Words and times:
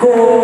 כל 0.00 0.39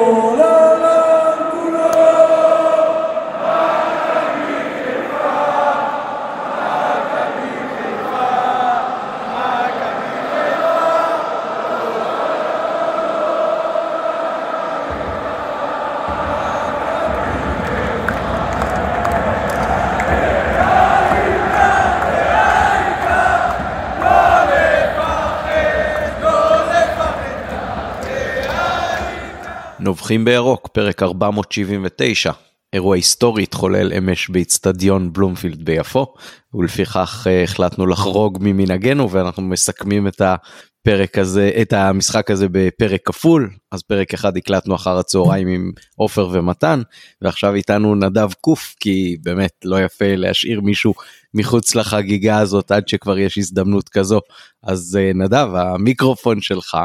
נובחים 30.07 30.25
בירוק, 30.25 30.69
פרק 30.73 31.03
479. 31.03 32.33
אירוע 32.73 32.97
היסטורי 32.97 33.43
התחולל 33.43 33.93
אמש 33.93 34.29
באיצטדיון 34.29 35.13
בלומפילד 35.13 35.65
ביפו, 35.65 36.15
ולפיכך 36.55 37.27
אה, 37.31 37.43
החלטנו 37.43 37.87
לחרוג 37.87 38.39
ממנהגנו 38.41 39.11
ואנחנו 39.11 39.43
מסכמים 39.43 40.09
את 40.09 40.21
הפרק 40.21 41.19
הזה, 41.19 41.51
את 41.63 41.73
המשחק 41.73 42.31
הזה 42.31 42.47
בפרק 42.51 43.01
כפול, 43.05 43.51
אז 43.73 43.83
פרק 43.83 44.15
אחד 44.15 44.37
הקלטנו 44.37 44.75
אחר 44.75 44.99
הצהריים 44.99 45.49
עם 45.49 45.73
עופר 45.97 46.29
ומתן, 46.33 46.83
ועכשיו 47.23 47.55
איתנו 47.55 47.95
נדב 47.95 48.33
קוף, 48.41 48.75
כי 48.81 49.17
באמת 49.23 49.53
לא 49.65 49.85
יפה 49.85 50.17
להשאיר 50.17 50.61
מישהו 50.61 50.95
מחוץ 51.35 51.75
לחגיגה 51.75 52.39
הזאת 52.39 52.71
עד 52.71 52.89
שכבר 52.89 53.19
יש 53.19 53.39
הזדמנות 53.39 53.89
כזו. 53.89 54.21
אז 54.63 54.99
אה, 55.01 55.13
נדב, 55.15 55.49
המיקרופון 55.55 56.41
שלך. 56.41 56.77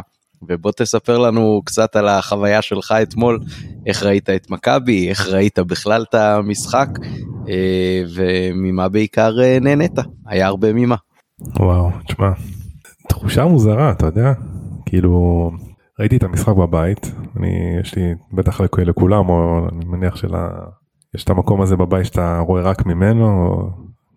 ובוא 0.49 0.71
תספר 0.77 1.17
לנו 1.17 1.61
קצת 1.65 1.95
על 1.95 2.07
החוויה 2.07 2.61
שלך 2.61 2.93
אתמול, 3.03 3.39
איך 3.85 4.03
ראית 4.03 4.29
את 4.29 4.49
מכבי, 4.49 5.09
איך 5.09 5.27
ראית 5.29 5.59
בכלל 5.59 6.05
את 6.09 6.15
המשחק, 6.15 6.87
אה, 7.49 8.03
וממה 8.15 8.89
בעיקר 8.89 9.41
אה, 9.41 9.57
נהנית, 9.61 9.99
היה 10.27 10.47
הרבה 10.47 10.73
ממה. 10.73 10.95
וואו, 11.59 11.89
תשמע, 12.07 12.31
תחושה 13.09 13.45
מוזרה, 13.45 13.91
אתה 13.91 14.05
יודע? 14.05 14.33
כאילו, 14.85 15.51
ראיתי 15.99 16.17
את 16.17 16.23
המשחק 16.23 16.53
בבית, 16.55 17.11
אני, 17.37 17.49
יש 17.81 17.95
לי, 17.95 18.03
בטח 18.33 18.61
לכ- 18.61 18.79
לכולם, 18.79 19.29
או 19.29 19.67
אני 19.71 19.85
מניח 19.85 20.15
שלה, 20.15 20.49
יש 21.15 21.23
את 21.23 21.29
המקום 21.29 21.61
הזה 21.61 21.75
בבית 21.75 22.05
שאתה 22.05 22.39
רואה 22.39 22.61
רק 22.61 22.85
ממנו, 22.85 23.25
או 23.45 23.69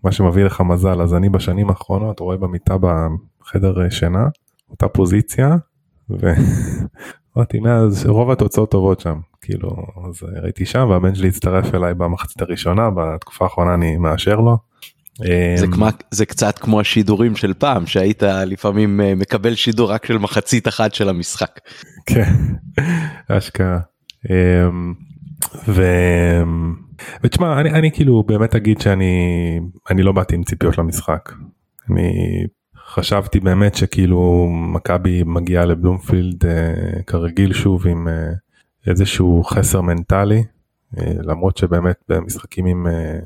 מה 0.05 0.13
שמביא 0.13 0.45
לך 0.45 0.61
מזל, 0.61 1.03
אז 1.03 1.15
אני 1.15 1.29
בשנים 1.29 1.69
האחרונות 1.69 2.21
רואה 2.21 2.37
במיטה 2.37 2.75
בחדר 2.79 3.83
אה, 3.85 3.91
שינה, 3.91 4.25
אותה 4.71 4.89
פוזיציה, 4.89 5.57
ואמרתי 6.11 7.61
מאז 7.65 8.07
רוב 8.07 8.31
התוצאות 8.31 8.71
טובות 8.71 9.01
שם 9.01 9.19
כאילו 9.43 9.71
אז 10.09 10.23
ראיתי 10.43 10.67
שם 10.67 10.87
והבן 10.91 11.15
שלי 11.15 11.29
הצטרף 11.29 11.75
אליי 11.75 11.95
במחצית 11.95 12.43
הראשונה 12.43 12.91
בתקופה 12.91 13.45
האחרונה 13.45 13.75
אני 13.75 13.97
מאשר 13.97 14.37
לו. 14.37 14.59
זה, 15.57 15.67
אמ, 15.67 15.73
כמו, 15.73 15.87
זה 16.11 16.27
קצת 16.27 16.59
כמו 16.59 16.81
השידורים 16.81 17.37
של 17.37 17.55
פעם, 17.55 17.87
שהיית 17.87 18.23
לפעמים 18.23 19.01
אה, 19.01 19.15
מקבל 19.15 19.55
שידור 19.55 19.91
רק 19.91 20.07
של 20.07 20.19
מחצית 20.19 20.69
אחת 20.69 20.95
של 20.95 21.09
המשחק. 21.09 21.61
כן, 22.07 22.33
אשכרה. 23.29 23.79
אמ, 24.31 24.95
ו... 25.69 25.83
ותשמע 27.25 27.61
אני, 27.61 27.71
אני 27.71 27.93
כאילו 27.93 28.23
באמת 28.23 28.55
אגיד 28.55 28.81
שאני 28.81 29.15
אני 29.91 30.03
לא 30.03 30.13
באתי 30.13 30.35
עם 30.35 30.45
ציפיות 30.45 30.79
למשחק. 30.79 31.33
אני 31.91 32.13
חשבתי 32.95 33.41
באמת 33.41 33.75
שכאילו 33.75 34.49
מכבי 34.51 35.23
מגיעה 35.27 35.65
לבלומפילד 35.65 36.47
אה, 36.47 37.03
כרגיל 37.07 37.53
שוב 37.53 37.87
עם 37.87 38.09
אה, 38.09 38.33
איזשהו 38.87 39.45
חסר 39.45 39.81
מנטלי 39.81 40.45
אה, 40.99 41.13
למרות 41.23 41.57
שבאמת 41.57 41.97
במשחקים 42.09 42.67
עם 42.67 42.87
אה, 42.87 43.19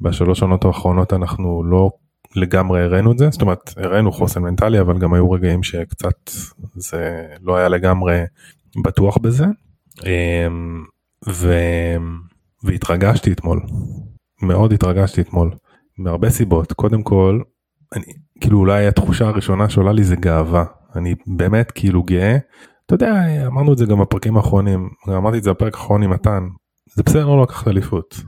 בשלוש 0.00 0.42
עונות 0.42 0.64
האחרונות 0.64 1.12
אנחנו 1.12 1.64
לא 1.64 1.90
לגמרי 2.36 2.82
הראינו 2.82 3.12
את 3.12 3.18
זה. 3.18 3.30
זאת 3.30 3.42
אומרת 3.42 3.70
הראינו 3.76 4.12
חוסן 4.12 4.42
מנטלי 4.42 4.80
אבל 4.80 4.98
גם 4.98 5.14
היו 5.14 5.30
רגעים 5.30 5.62
שקצת 5.62 6.30
זה 6.74 7.26
לא 7.42 7.56
היה 7.56 7.68
לגמרי 7.68 8.22
בטוח 8.84 9.18
בזה. 9.18 9.44
אה, 10.06 10.46
ו... 11.28 11.54
והתרגשתי 12.62 13.32
אתמול. 13.32 13.60
מאוד 14.42 14.72
התרגשתי 14.72 15.20
אתמול 15.20 15.50
מהרבה 15.98 16.30
סיבות. 16.30 16.72
קודם 16.72 17.02
כל 17.02 17.40
אני 17.94 18.25
כאילו 18.40 18.58
אולי 18.58 18.86
התחושה 18.86 19.28
הראשונה 19.28 19.68
שעולה 19.68 19.92
לי 19.92 20.04
זה 20.04 20.16
גאווה. 20.16 20.64
אני 20.96 21.14
באמת 21.26 21.70
כאילו 21.70 22.02
גאה. 22.02 22.36
אתה 22.86 22.94
יודע 22.94 23.22
אמרנו 23.46 23.72
את 23.72 23.78
זה 23.78 23.86
גם 23.86 24.00
בפרקים 24.00 24.36
האחרונים. 24.36 24.88
אמרתי 25.08 25.38
את 25.38 25.42
זה 25.42 25.50
בפרק 25.50 25.74
האחרון 25.74 26.02
עם 26.02 26.10
מתן. 26.10 26.48
זה 26.94 27.02
בסדר 27.02 27.26
לא 27.26 27.42
לקחת 27.42 27.68
אליפות. 27.68 28.20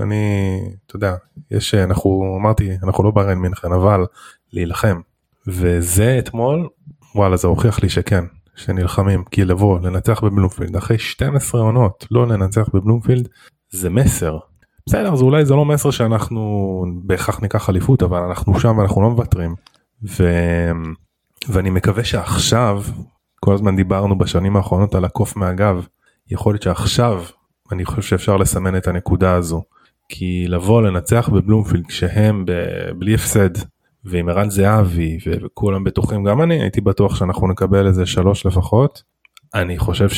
אני 0.00 0.60
אתה 0.86 0.96
יודע 0.96 1.14
יש 1.50 1.74
אנחנו 1.74 2.36
אמרתי 2.40 2.70
אנחנו 2.82 3.04
לא 3.04 3.10
בריין 3.10 3.38
מינכן 3.38 3.72
אבל 3.72 4.06
להילחם. 4.52 5.00
וזה 5.48 6.16
אתמול 6.18 6.68
וואלה 7.14 7.36
זה 7.36 7.48
הוכיח 7.48 7.82
לי 7.82 7.88
שכן 7.88 8.24
שנלחמים. 8.54 9.24
כי 9.30 9.44
לבוא 9.44 9.80
לנצח 9.80 10.24
בבלומפילד 10.24 10.76
אחרי 10.76 10.98
12 10.98 11.60
עונות 11.60 12.06
לא 12.10 12.26
לנצח 12.26 12.68
בבלומפילד 12.74 13.28
זה 13.70 13.90
מסר 13.90 14.38
בסדר 14.88 15.12
אז 15.12 15.22
אולי 15.22 15.44
זה 15.44 15.54
לא 15.54 15.64
מסר 15.64 15.90
שאנחנו 15.90 16.84
בהכרח 17.02 17.40
ניקח 17.40 17.70
אליפות 17.70 18.02
אבל 18.02 18.18
אנחנו 18.18 18.60
שם 18.60 18.78
ואנחנו 18.78 19.02
לא 19.02 19.10
מוותרים. 19.10 19.54
ו... 20.02 20.30
ואני 21.48 21.70
מקווה 21.70 22.04
שעכשיו 22.04 22.82
כל 23.40 23.54
הזמן 23.54 23.76
דיברנו 23.76 24.18
בשנים 24.18 24.56
האחרונות 24.56 24.94
על 24.94 25.04
הקוף 25.04 25.36
מהגב 25.36 25.86
יכול 26.30 26.52
להיות 26.54 26.62
שעכשיו 26.62 27.22
אני 27.72 27.84
חושב 27.84 28.02
שאפשר 28.02 28.36
לסמן 28.36 28.76
את 28.76 28.86
הנקודה 28.86 29.34
הזו 29.34 29.62
כי 30.08 30.44
לבוא 30.48 30.82
לנצח 30.82 31.28
בבלומפילד 31.28 31.86
כשהם 31.86 32.44
ב... 32.46 32.52
בלי 32.98 33.14
הפסד 33.14 33.50
ועם 34.04 34.28
ערן 34.28 34.50
זהבי 34.50 35.18
וכולם 35.26 35.84
בטוחים 35.84 36.24
גם 36.24 36.42
אני 36.42 36.60
הייתי 36.60 36.80
בטוח 36.80 37.16
שאנחנו 37.16 37.48
נקבל 37.48 37.86
איזה 37.86 38.06
שלוש 38.06 38.46
לפחות 38.46 39.02
אני 39.54 39.78
חושב 39.78 40.08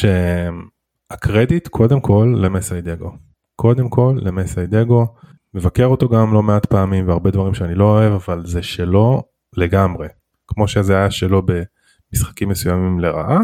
שהקרדיט 1.10 1.69
קודם 1.69 2.00
כל 2.00 2.34
למסיידגו 2.38 3.12
קודם 3.56 3.89
כל 3.89 4.19
למסיידגו 4.22 5.06
מבקר 5.55 5.87
אותו 5.87 6.09
גם 6.09 6.34
לא 6.34 6.43
מעט 6.43 6.67
פעמים 6.67 7.09
והרבה 7.09 7.31
דברים 7.31 7.55
שאני 7.55 7.75
לא 7.75 7.84
אוהב 7.84 8.12
אבל 8.12 8.47
זה 8.47 8.62
שלו 8.62 9.22
לגמרי. 9.56 10.09
כמו 10.49 10.69
שזה 10.69 10.97
היה 10.97 11.11
שלו 11.11 11.43
במשחקים 11.43 12.49
מסוימים 12.49 13.00
לרעה 13.00 13.41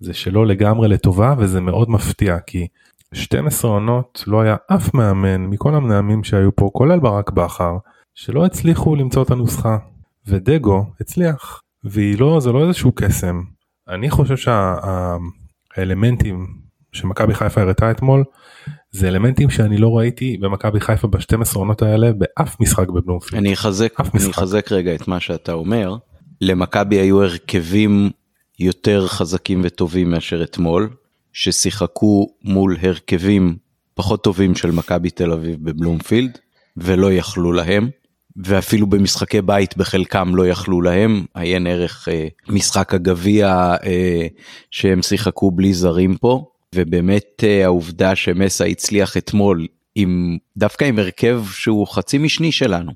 זה 0.00 0.14
שלו 0.14 0.44
לגמרי 0.44 0.88
לטובה 0.88 1.34
וזה 1.38 1.60
מאוד 1.60 1.90
מפתיע 1.90 2.38
כי 2.38 2.66
12 3.14 3.70
עונות 3.70 4.24
לא 4.26 4.40
היה 4.40 4.56
אף 4.66 4.94
מאמן 4.94 5.46
מכל 5.46 5.74
המאמנים 5.74 6.24
שהיו 6.24 6.56
פה 6.56 6.70
כולל 6.72 6.98
ברק 6.98 7.30
בכר 7.30 7.76
שלא 8.14 8.44
הצליחו 8.44 8.96
למצוא 8.96 9.22
את 9.22 9.30
הנוסחה. 9.30 9.76
ודגו 10.26 10.86
הצליח. 11.00 11.62
והיא 11.84 12.18
לא 12.18 12.40
זה 12.40 12.52
לא 12.52 12.66
איזשהו 12.66 12.92
קסם. 12.94 13.42
אני 13.88 14.10
חושב 14.10 14.36
שהאלמנטים 15.76 16.46
שמכבי 16.92 17.34
חיפה 17.34 17.60
הראתה 17.60 17.90
אתמול 17.90 18.24
זה 18.94 19.08
אלמנטים 19.08 19.50
שאני 19.50 19.76
לא 19.76 19.96
ראיתי 19.96 20.36
במכבי 20.36 20.80
חיפה 20.80 21.08
ב-12 21.08 21.54
עונות 21.54 21.82
האלה 21.82 22.12
באף 22.12 22.60
משחק 22.60 22.88
בבלומפילד. 22.88 23.40
אני 23.40 23.52
אחזק, 23.52 24.00
אני. 24.00 24.30
אחזק 24.30 24.72
רגע 24.72 24.94
את 24.94 25.08
מה 25.08 25.20
שאתה 25.20 25.52
אומר. 25.52 25.96
למכבי 26.40 26.96
היו 26.96 27.22
הרכבים 27.22 28.10
יותר 28.58 29.06
חזקים 29.06 29.60
וטובים 29.64 30.10
מאשר 30.10 30.42
אתמול, 30.42 30.90
ששיחקו 31.32 32.26
מול 32.44 32.76
הרכבים 32.82 33.56
פחות 33.94 34.24
טובים 34.24 34.54
של 34.54 34.70
מכבי 34.70 35.10
תל 35.10 35.32
אביב 35.32 35.56
בבלומפילד, 35.62 36.38
ולא 36.76 37.12
יכלו 37.12 37.52
להם. 37.52 37.88
ואפילו 38.36 38.86
במשחקי 38.86 39.42
בית 39.42 39.76
בחלקם 39.76 40.34
לא 40.34 40.46
יכלו 40.46 40.82
להם, 40.82 41.24
עיין 41.34 41.66
ערך 41.66 42.08
אה, 42.08 42.28
משחק 42.48 42.94
הגביע 42.94 43.74
אה, 43.84 44.26
שהם 44.70 45.02
שיחקו 45.02 45.50
בלי 45.50 45.74
זרים 45.74 46.16
פה, 46.16 46.44
ובאמת 46.74 47.44
אה, 47.44 47.64
העובדה 47.64 48.16
שמסה 48.16 48.64
הצליח 48.64 49.16
אתמול 49.16 49.66
עם 49.94 50.38
דווקא 50.56 50.84
עם 50.84 50.98
הרכב 50.98 51.44
שהוא 51.52 51.86
חצי 51.86 52.18
משני 52.18 52.52
שלנו, 52.52 52.92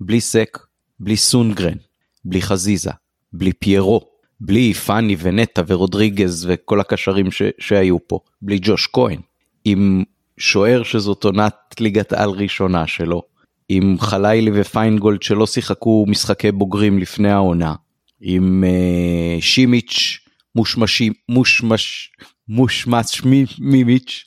בלי 0.00 0.20
סק, 0.20 0.58
בלי 1.00 1.16
סונגרן, 1.16 1.76
בלי 2.24 2.42
חזיזה, 2.42 2.90
בלי 3.32 3.52
פיירו, 3.52 4.00
בלי 4.40 4.74
פאני 4.74 5.16
ונטע 5.18 5.62
ורודריגז 5.66 6.46
וכל 6.48 6.80
הקשרים 6.80 7.30
ש- 7.30 7.42
שהיו 7.58 8.08
פה, 8.08 8.18
בלי 8.42 8.58
ג'וש 8.62 8.88
כהן, 8.92 9.20
עם 9.64 10.04
שוער 10.38 10.82
שזאת 10.82 11.24
עונת 11.24 11.54
ליגת 11.80 12.12
על 12.12 12.30
ראשונה 12.30 12.86
שלו, 12.86 13.22
עם 13.68 13.96
חלילי 14.00 14.50
ופיינגולד 14.54 15.22
שלא 15.22 15.46
שיחקו 15.46 16.04
משחקי 16.08 16.52
בוגרים 16.52 16.98
לפני 16.98 17.30
העונה, 17.30 17.74
עם 18.20 18.64
uh, 18.66 19.42
שימיץ' 19.42 20.18
מושמשי, 20.54 21.10
מושמש, 21.28 22.12
מושמש 22.48 23.24
מי- 23.24 23.44
מימיץ', 23.58 24.24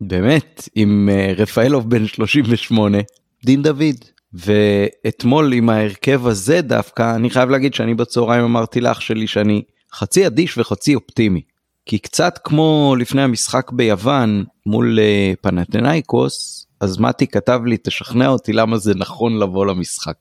באמת, 0.00 0.68
עם 0.74 1.08
uh, 1.12 1.40
רפאלוב 1.40 1.90
בן 1.90 2.06
38, 2.06 2.98
דין 3.44 3.62
דוד. 3.62 3.96
ואתמול 4.32 5.52
עם 5.52 5.68
ההרכב 5.68 6.26
הזה 6.26 6.60
דווקא, 6.60 7.14
אני 7.14 7.30
חייב 7.30 7.50
להגיד 7.50 7.74
שאני 7.74 7.94
בצהריים 7.94 8.44
אמרתי 8.44 8.80
לאח 8.80 9.00
שלי 9.00 9.26
שאני 9.26 9.62
חצי 9.94 10.26
אדיש 10.26 10.58
וחצי 10.58 10.94
אופטימי. 10.94 11.40
כי 11.86 11.98
קצת 11.98 12.38
כמו 12.44 12.94
לפני 12.98 13.22
המשחק 13.22 13.70
ביוון 13.72 14.44
מול 14.66 14.98
אה, 14.98 15.32
פנתנאיקוס, 15.40 16.66
אז 16.80 16.98
מתי 16.98 17.26
כתב 17.26 17.60
לי 17.66 17.76
תשכנע 17.82 18.28
אותי 18.28 18.52
למה 18.52 18.78
זה 18.78 18.94
נכון 18.94 19.38
לבוא 19.38 19.66
למשחק. 19.66 20.16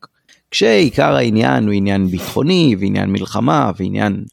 כשעיקר 0.51 1.16
העניין 1.16 1.66
הוא 1.66 1.74
עניין 1.74 2.07
ביטחוני 2.07 2.75
ועניין 2.80 3.10
מלחמה 3.10 3.72
ועניין... 3.78 4.24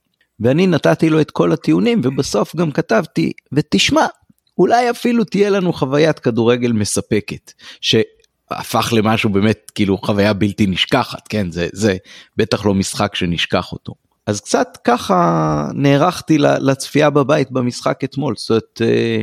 ואני 0.41 0.67
נתתי 0.67 1.11
לו 1.11 1.21
את 1.21 1.31
כל 1.31 1.53
הטיעונים 1.53 2.01
ובסוף 2.05 2.57
גם 2.57 2.71
כתבתי 2.71 3.33
ותשמע 3.53 4.07
אולי 4.59 4.91
אפילו 4.91 5.25
תהיה 5.25 5.51
לנו 5.51 5.73
חוויית 5.73 6.19
כדורגל 6.19 6.73
מספקת 6.73 7.53
שהפך 7.81 8.93
למשהו 8.93 9.31
באמת 9.31 9.71
כאילו 9.75 9.99
חוויה 9.99 10.33
בלתי 10.33 10.67
נשכחת 10.67 11.29
כן 11.29 11.51
זה 11.51 11.69
זה 11.73 11.97
בטח 12.37 12.67
לא 12.67 12.75
משחק 12.75 13.15
שנשכח 13.15 13.73
אותו. 13.73 13.95
אז 14.27 14.41
קצת 14.41 14.79
ככה 14.85 15.69
נערכתי 15.75 16.39
לצפייה 16.39 17.11
בבית 17.11 17.51
במשחק 17.51 18.05
אתמול 18.05 18.35
זאת 18.37 18.51
אומרת 18.51 18.83
אה, 18.83 19.21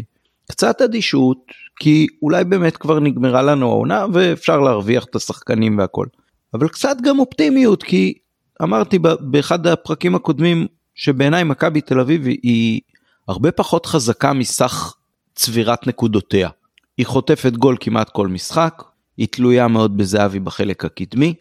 קצת 0.52 0.82
אדישות 0.82 1.38
כי 1.80 2.08
אולי 2.22 2.44
באמת 2.44 2.78
כבר 2.78 3.00
נגמרה 3.00 3.42
לנו 3.42 3.70
העונה 3.70 4.06
ואפשר 4.14 4.60
להרוויח 4.60 5.06
את 5.06 5.16
השחקנים 5.16 5.78
והכל. 5.78 6.06
אבל 6.54 6.68
קצת 6.68 6.98
גם 7.04 7.20
אופטימיות 7.20 7.84
כי 7.84 8.14
אמרתי 8.64 9.00
באחד 9.20 9.68
הפרקים 9.68 10.16
הקודמים 10.16 10.68
שבעיניי 10.96 11.44
מכבי 11.44 11.82
תל 11.82 12.00
אביב 12.00 12.26
היא 12.26 12.82
הרבה 13.28 13.52
פחות 13.52 13.86
חזקה 13.86 14.34
מסך 14.34 14.96
צבירת 15.36 15.88
נקודותיה. 15.88 16.50
היא 16.98 17.06
חוטפת 17.06 17.54
גול 17.54 17.78
כמעט 17.80 18.10
כל 18.10 18.28
משחק, 18.28 18.84
היא 19.18 19.28
תלויה 19.32 19.68
מאוד 19.68 19.98
בזהבי 19.98 20.40
בחלק 20.40 20.86
הקדמי, 20.86 21.34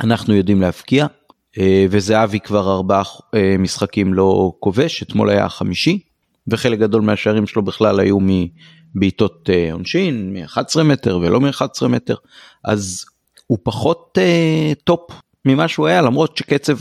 אנחנו 0.00 0.34
יודעים 0.34 0.60
להבקיע, 0.60 1.06
אה, 1.58 1.86
וזהבי 1.90 2.40
כבר 2.40 2.72
ארבעה 2.72 3.02
אה, 3.34 3.56
משחקים 3.58 4.14
לא 4.14 4.52
כובש, 4.60 5.02
אתמול 5.02 5.30
היה 5.30 5.44
החמישי, 5.44 5.98
וחלק 6.48 6.78
גדול 6.78 7.02
מהשערים 7.02 7.46
שלו 7.46 7.62
בכלל 7.62 8.00
היו 8.00 8.18
מבעיטות 8.94 9.50
אה, 9.52 9.72
עונשין, 9.72 10.32
מ-11 10.32 10.82
מטר 10.82 11.18
ולא 11.22 11.40
מ-11 11.40 11.88
מטר, 11.88 12.14
אז 12.64 13.04
הוא 13.46 13.58
פחות 13.62 14.18
top 14.84 15.10
ממה 15.44 15.68
שהוא 15.68 15.86
היה, 15.86 16.02
למרות 16.02 16.36
שקצב 16.36 16.78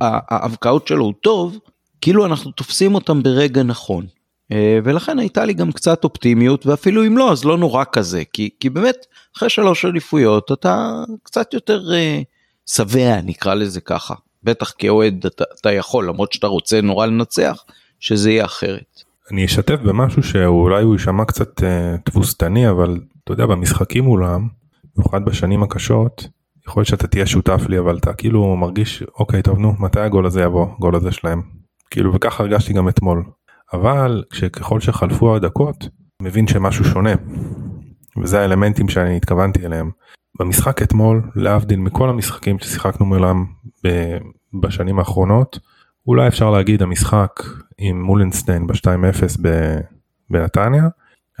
ההבקעות 0.00 0.88
שלו 0.88 1.04
הוא 1.04 1.14
טוב, 1.20 1.58
כאילו 2.02 2.26
אנחנו 2.26 2.50
תופסים 2.50 2.94
אותם 2.94 3.22
ברגע 3.22 3.62
נכון. 3.62 4.06
אה, 4.52 4.78
ולכן 4.84 5.18
הייתה 5.18 5.44
לי 5.44 5.54
גם 5.54 5.72
קצת 5.72 6.04
אופטימיות 6.04 6.66
ואפילו 6.66 7.06
אם 7.06 7.18
לא 7.18 7.32
אז 7.32 7.44
לא 7.44 7.58
נורא 7.58 7.84
כזה 7.92 8.22
כי 8.32 8.50
כי 8.60 8.70
באמת 8.70 9.06
אחרי 9.36 9.50
שלוש 9.50 9.84
אליפויות 9.84 10.52
אתה 10.52 11.04
קצת 11.22 11.54
יותר 11.54 11.82
uh, 11.90 12.24
שבע 12.66 13.20
נקרא 13.24 13.54
לזה 13.54 13.80
ככה 13.80 14.14
בטח 14.42 14.72
כאוהד 14.78 15.26
אתה, 15.26 15.44
אתה 15.60 15.72
יכול 15.72 16.08
למרות 16.08 16.32
שאתה 16.32 16.46
רוצה 16.46 16.80
נורא 16.80 17.06
לנצח 17.06 17.64
שזה 18.00 18.30
יהיה 18.30 18.44
אחרת. 18.44 19.00
אני 19.32 19.44
אשתף 19.44 19.80
במשהו 19.84 20.22
שאולי 20.22 20.82
הוא 20.82 20.94
יישמע 20.94 21.24
קצת 21.24 21.60
uh, 21.60 21.64
תבוסתני 22.04 22.70
אבל 22.70 23.00
אתה 23.24 23.32
יודע 23.32 23.46
במשחקים 23.46 24.04
מולם 24.04 24.48
במיוחד 24.96 25.24
בשנים 25.24 25.62
הקשות 25.62 26.28
יכול 26.68 26.80
להיות 26.80 26.88
שאתה 26.88 27.06
תהיה 27.06 27.26
שותף 27.26 27.62
לי 27.68 27.78
אבל 27.78 27.96
אתה 27.96 28.12
כאילו 28.12 28.56
מרגיש 28.56 29.02
אוקיי 29.18 29.42
טוב 29.42 29.58
נו 29.58 29.72
מתי 29.78 30.00
הגול 30.00 30.26
הזה 30.26 30.42
יבוא 30.42 30.66
גול 30.78 30.96
הזה 30.96 31.12
שלהם 31.12 31.61
כאילו 31.92 32.14
וככה 32.14 32.42
הרגשתי 32.42 32.72
גם 32.72 32.88
אתמול. 32.88 33.24
אבל 33.72 34.24
כשככל 34.30 34.80
שחלפו 34.80 35.36
הדקות 35.36 35.88
מבין 36.22 36.46
שמשהו 36.46 36.84
שונה. 36.84 37.12
וזה 38.22 38.40
האלמנטים 38.40 38.88
שאני 38.88 39.16
התכוונתי 39.16 39.66
אליהם. 39.66 39.90
במשחק 40.40 40.82
אתמול 40.82 41.30
להבדיל 41.34 41.78
מכל 41.78 42.08
המשחקים 42.08 42.58
ששיחקנו 42.58 43.06
מולם 43.06 43.44
בשנים 44.62 44.98
האחרונות 44.98 45.58
אולי 46.06 46.28
אפשר 46.28 46.50
להגיד 46.50 46.82
המשחק 46.82 47.30
עם 47.78 48.02
מולנסטיין 48.02 48.66
ב-2-0 48.66 49.40
בנתניה 50.30 50.88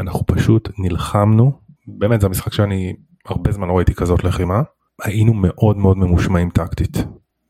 אנחנו 0.00 0.26
פשוט 0.26 0.68
נלחמנו. 0.78 1.52
באמת 1.86 2.20
זה 2.20 2.26
המשחק 2.26 2.52
שאני 2.52 2.96
הרבה 3.26 3.52
זמן 3.52 3.68
לא 3.68 3.76
ראיתי 3.76 3.94
כזאת 3.94 4.24
לחימה. 4.24 4.62
היינו 5.02 5.32
מאוד 5.34 5.76
מאוד 5.76 5.98
ממושמעים 5.98 6.50
טקטית. 6.50 7.04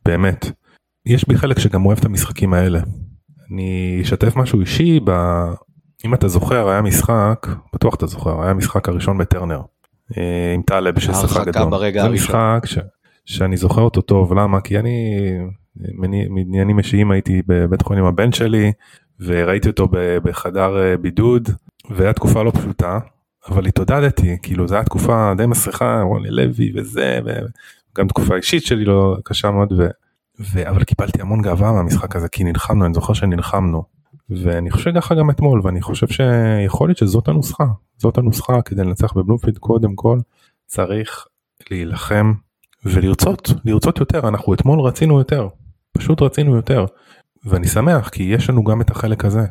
באמת 0.04 0.61
יש 1.06 1.28
בי 1.28 1.36
חלק 1.36 1.58
שגם 1.58 1.86
אוהב 1.86 1.98
את 1.98 2.04
המשחקים 2.04 2.54
האלה 2.54 2.80
אני 3.52 3.98
אשתף 4.02 4.36
משהו 4.36 4.60
אישי, 4.60 5.00
ב... 5.04 5.10
אם 6.04 6.14
אתה 6.14 6.28
זוכר 6.28 6.68
היה 6.68 6.82
משחק, 6.82 7.46
בטוח 7.74 7.94
אתה 7.94 8.06
זוכר, 8.06 8.42
היה 8.42 8.54
משחק 8.54 8.88
הראשון 8.88 9.18
בטרנר, 9.18 9.60
אה, 10.18 10.52
עם 10.54 10.62
טלב 10.62 10.98
ששחק 10.98 11.48
אדום. 11.48 11.70
זה 12.02 12.08
משחק 12.08 12.62
ש... 12.64 12.78
שאני 13.24 13.56
זוכר 13.56 13.80
אותו 13.82 14.00
טוב, 14.00 14.32
למה? 14.32 14.60
כי 14.60 14.78
אני 14.78 15.28
מעניינים 16.28 16.78
אישיים 16.78 17.10
הייתי 17.10 17.42
בבית 17.46 17.82
חולים 17.82 18.04
הבן 18.04 18.32
שלי, 18.32 18.72
וראיתי 19.20 19.68
אותו 19.68 19.88
בחדר 20.22 20.82
אה, 20.82 20.96
בידוד, 20.96 21.48
והיה 21.90 22.12
תקופה 22.12 22.42
לא 22.42 22.50
פשוטה, 22.50 22.98
אבל 23.48 23.66
התעודדתי, 23.66 24.36
כאילו 24.42 24.68
זו 24.68 24.74
הייתה 24.74 24.88
תקופה 24.88 25.32
די 25.36 25.46
מסריחה, 25.46 26.02
רוני 26.02 26.30
לוי 26.30 26.72
וזה, 26.76 27.20
וגם 27.24 28.08
תקופה 28.08 28.36
אישית 28.36 28.62
שלי 28.62 28.84
לא 28.84 29.16
קשה 29.24 29.50
מאוד, 29.50 29.72
ו... 30.52 30.68
אבל 30.68 30.84
קיבלתי 30.84 31.22
המון 31.22 31.42
גאווה 31.42 31.72
מהמשחק 31.72 32.16
הזה 32.16 32.28
כי 32.28 32.44
נלחמנו 32.44 32.84
אני 32.86 32.94
זוכר 32.94 33.12
שנלחמנו. 33.12 33.82
ואני 34.30 34.70
חושב 34.70 34.94
ככה 34.94 35.14
גם 35.14 35.30
אתמול 35.30 35.60
ואני 35.64 35.82
חושב 35.82 36.06
שיכול 36.08 36.88
להיות 36.88 36.98
שזאת 36.98 37.28
הנוסחה. 37.28 37.64
זאת 37.98 38.18
הנוסחה 38.18 38.62
כדי 38.62 38.84
לנצח 38.84 39.12
בבלומפילד 39.12 39.58
קודם 39.58 39.94
כל 39.94 40.18
צריך 40.66 41.26
להילחם 41.70 42.32
ולרצות 42.84 43.50
לרצות 43.64 44.00
יותר. 44.00 44.28
אנחנו 44.28 44.54
אתמול 44.54 44.80
רצינו 44.80 45.18
יותר 45.18 45.48
פשוט 45.92 46.22
רצינו 46.22 46.56
יותר. 46.56 46.84
ואני 47.44 47.66
שמח 47.66 48.08
כי 48.08 48.22
יש 48.22 48.50
לנו 48.50 48.64
גם 48.64 48.80
את 48.80 48.90
החלק 48.90 49.24
הזה. 49.24 49.46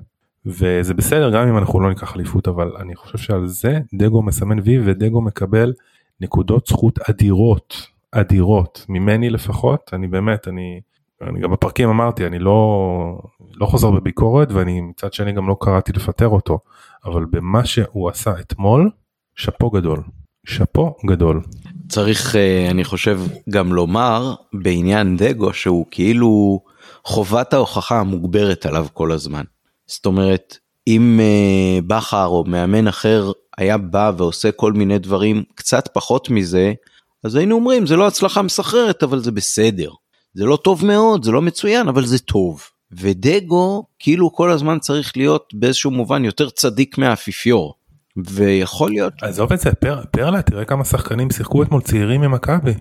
וזה 0.46 0.94
בסדר 0.94 1.30
גם 1.30 1.48
אם 1.48 1.58
אנחנו 1.58 1.80
לא 1.80 1.90
ניקח 1.90 2.16
אליפות 2.16 2.48
אבל 2.48 2.72
אני 2.80 2.96
חושב 2.96 3.18
שעל 3.18 3.48
זה 3.48 3.80
דגו 3.94 4.22
מסמן 4.22 4.60
וי 4.60 4.80
ודגו 4.86 5.22
מקבל 5.22 5.74
נקודות 6.22 6.68
זכות 6.68 7.00
אדירות 7.10 7.76
אדירות 8.12 8.86
ממני 8.90 9.30
לפחות 9.30 9.90
אני 9.94 10.08
באמת 10.08 10.48
אני 10.48 10.82
אני 11.22 11.40
גם 11.40 11.52
בפרקים 11.52 11.90
אמרתי 11.90 12.26
אני 12.26 12.40
לא 12.40 13.22
לא 13.54 13.66
חוזר 13.66 13.92
בביקורת 13.92 14.52
ואני 14.52 14.82
מצד 14.82 15.14
שני 15.14 15.32
גם 15.32 15.48
לא 15.48 15.58
קראתי 15.60 15.92
לפטר 15.92 16.28
אותו 16.28 16.60
אבל 17.06 17.26
במה 17.26 17.66
שהוא 17.66 18.10
עשה 18.10 18.40
אתמול 18.40 18.90
שאפו 19.36 19.70
גדול 19.70 20.04
שאפו 20.46 20.96
גדול. 21.06 21.42
צריך 21.90 22.36
אה, 22.36 22.68
אני 22.72 22.84
חושב 22.84 23.20
גם 23.50 23.74
לומר 23.74 24.34
בעניין 24.54 25.18
דגו 25.18 25.54
שהוא 25.54 25.86
כאילו 25.92 26.60
חובת 27.04 27.54
ההוכחה 27.54 28.00
המוגברת 28.00 28.66
עליו 28.66 28.88
כל 28.94 29.12
הזמן. 29.12 29.44
זאת 29.88 30.06
אומרת 30.06 30.58
אם 30.88 31.20
אה, 31.20 31.80
בכר 31.88 32.28
או 32.28 32.44
מאמן 32.48 32.88
אחר 32.88 33.32
היה 33.58 33.78
בא 33.78 34.12
ועושה 34.18 34.52
כל 34.52 34.74
מיני 34.74 35.00
דברים 35.00 35.44
קצת 35.56 35.90
פחות 35.94 36.30
מזה 36.30 36.74
אז 37.24 37.36
היינו 37.36 37.56
אומרים 37.56 37.86
זה 37.86 37.96
לא 37.96 38.08
הצלחה 38.08 38.42
מסחררת 38.42 39.04
אבל 39.04 39.20
זה 39.20 39.32
בסדר. 39.32 39.92
זה 40.34 40.46
לא 40.46 40.56
טוב 40.56 40.86
מאוד 40.86 41.24
זה 41.24 41.32
לא 41.32 41.42
מצוין 41.42 41.88
אבל 41.88 42.06
זה 42.06 42.20
טוב. 42.20 42.64
ודגו 42.92 43.84
כאילו 44.00 44.34
כל 44.34 44.52
הזמן 44.52 44.80
צריך 44.80 45.18
להיות 45.18 45.54
באיזשהו 45.54 45.92
מובן 45.92 46.26
יותר 46.26 46.50
צדיק 46.50 46.98
מהאפיפיור. 46.98 47.76
ויכול 48.18 48.90
להיות 48.90 49.14
עזוב 49.22 49.54
את 49.54 49.60
זה 49.60 49.72
פר, 49.74 50.02
פרלה 50.12 50.42
תראה 50.42 50.66
כמה 50.66 50.86
שחקנים 50.86 51.32
שיחקו 51.32 51.64
אתמול 51.64 51.82
צעירים 51.82 52.22
ממכבי 52.22 52.74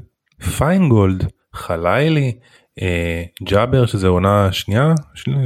פיינגולד 0.58 1.26
חלילי 1.54 2.32
אה, 2.82 3.22
ג'אבר 3.42 3.86
שזה 3.86 4.08
עונה 4.08 4.52
שנייה 4.52 4.94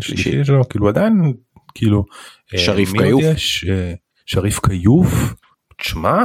שלישית 0.00 0.46
שלו 0.46 0.68
כאילו 0.68 0.88
עדיין 0.88 1.32
כאילו 1.74 2.04
אה, 2.54 2.58
שריף 2.58 2.92
כיוף 2.92 3.24
אה, 3.68 3.94
שריף 4.26 4.60
כיוף 4.66 5.34
תשמע 5.78 6.24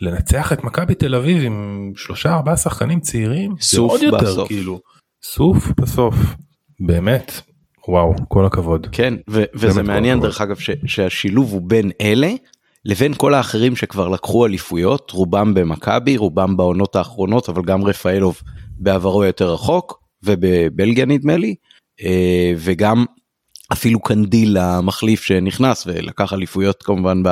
לנצח 0.00 0.52
את 0.52 0.64
מכבי 0.64 0.94
תל 0.94 1.14
אביב 1.14 1.42
עם 1.44 1.92
שלושה 1.96 2.34
ארבעה 2.34 2.56
שחקנים 2.56 3.00
צעירים 3.00 3.54
סוף 3.60 3.90
עוד 3.90 4.02
יותר 4.02 4.16
בסוף. 4.16 4.48
כאילו. 4.48 4.80
סוף 5.22 5.68
בסוף. 5.80 6.14
באמת. 6.80 7.40
וואו 7.88 8.14
כל 8.28 8.46
הכבוד. 8.46 8.86
כן 8.92 9.14
ו- 9.30 9.44
וזה 9.54 9.82
מעניין 9.82 10.20
דרך 10.20 10.40
אגב 10.40 10.58
ש- 10.58 10.70
שהשילוב 10.86 11.52
הוא 11.52 11.62
בין 11.64 11.90
אלה 12.00 12.32
לבין 12.84 13.14
כל 13.14 13.34
האחרים 13.34 13.76
שכבר 13.76 14.08
לקחו 14.08 14.46
אליפויות 14.46 15.10
רובם 15.10 15.54
במכבי 15.54 16.16
רובם 16.16 16.56
בעונות 16.56 16.96
האחרונות 16.96 17.48
אבל 17.48 17.62
גם 17.62 17.84
רפאלוב 17.84 18.40
בעברו 18.78 19.24
יותר 19.24 19.52
רחוק 19.52 20.00
ובבלגיה 20.22 21.06
נדמה 21.06 21.36
לי 21.36 21.54
אה, 22.02 22.52
וגם 22.56 23.04
אפילו 23.72 24.00
קנדיל 24.00 24.56
המחליף 24.56 25.22
שנכנס 25.22 25.86
ולקח 25.86 26.32
אליפויות 26.32 26.82
כמובן 26.82 27.22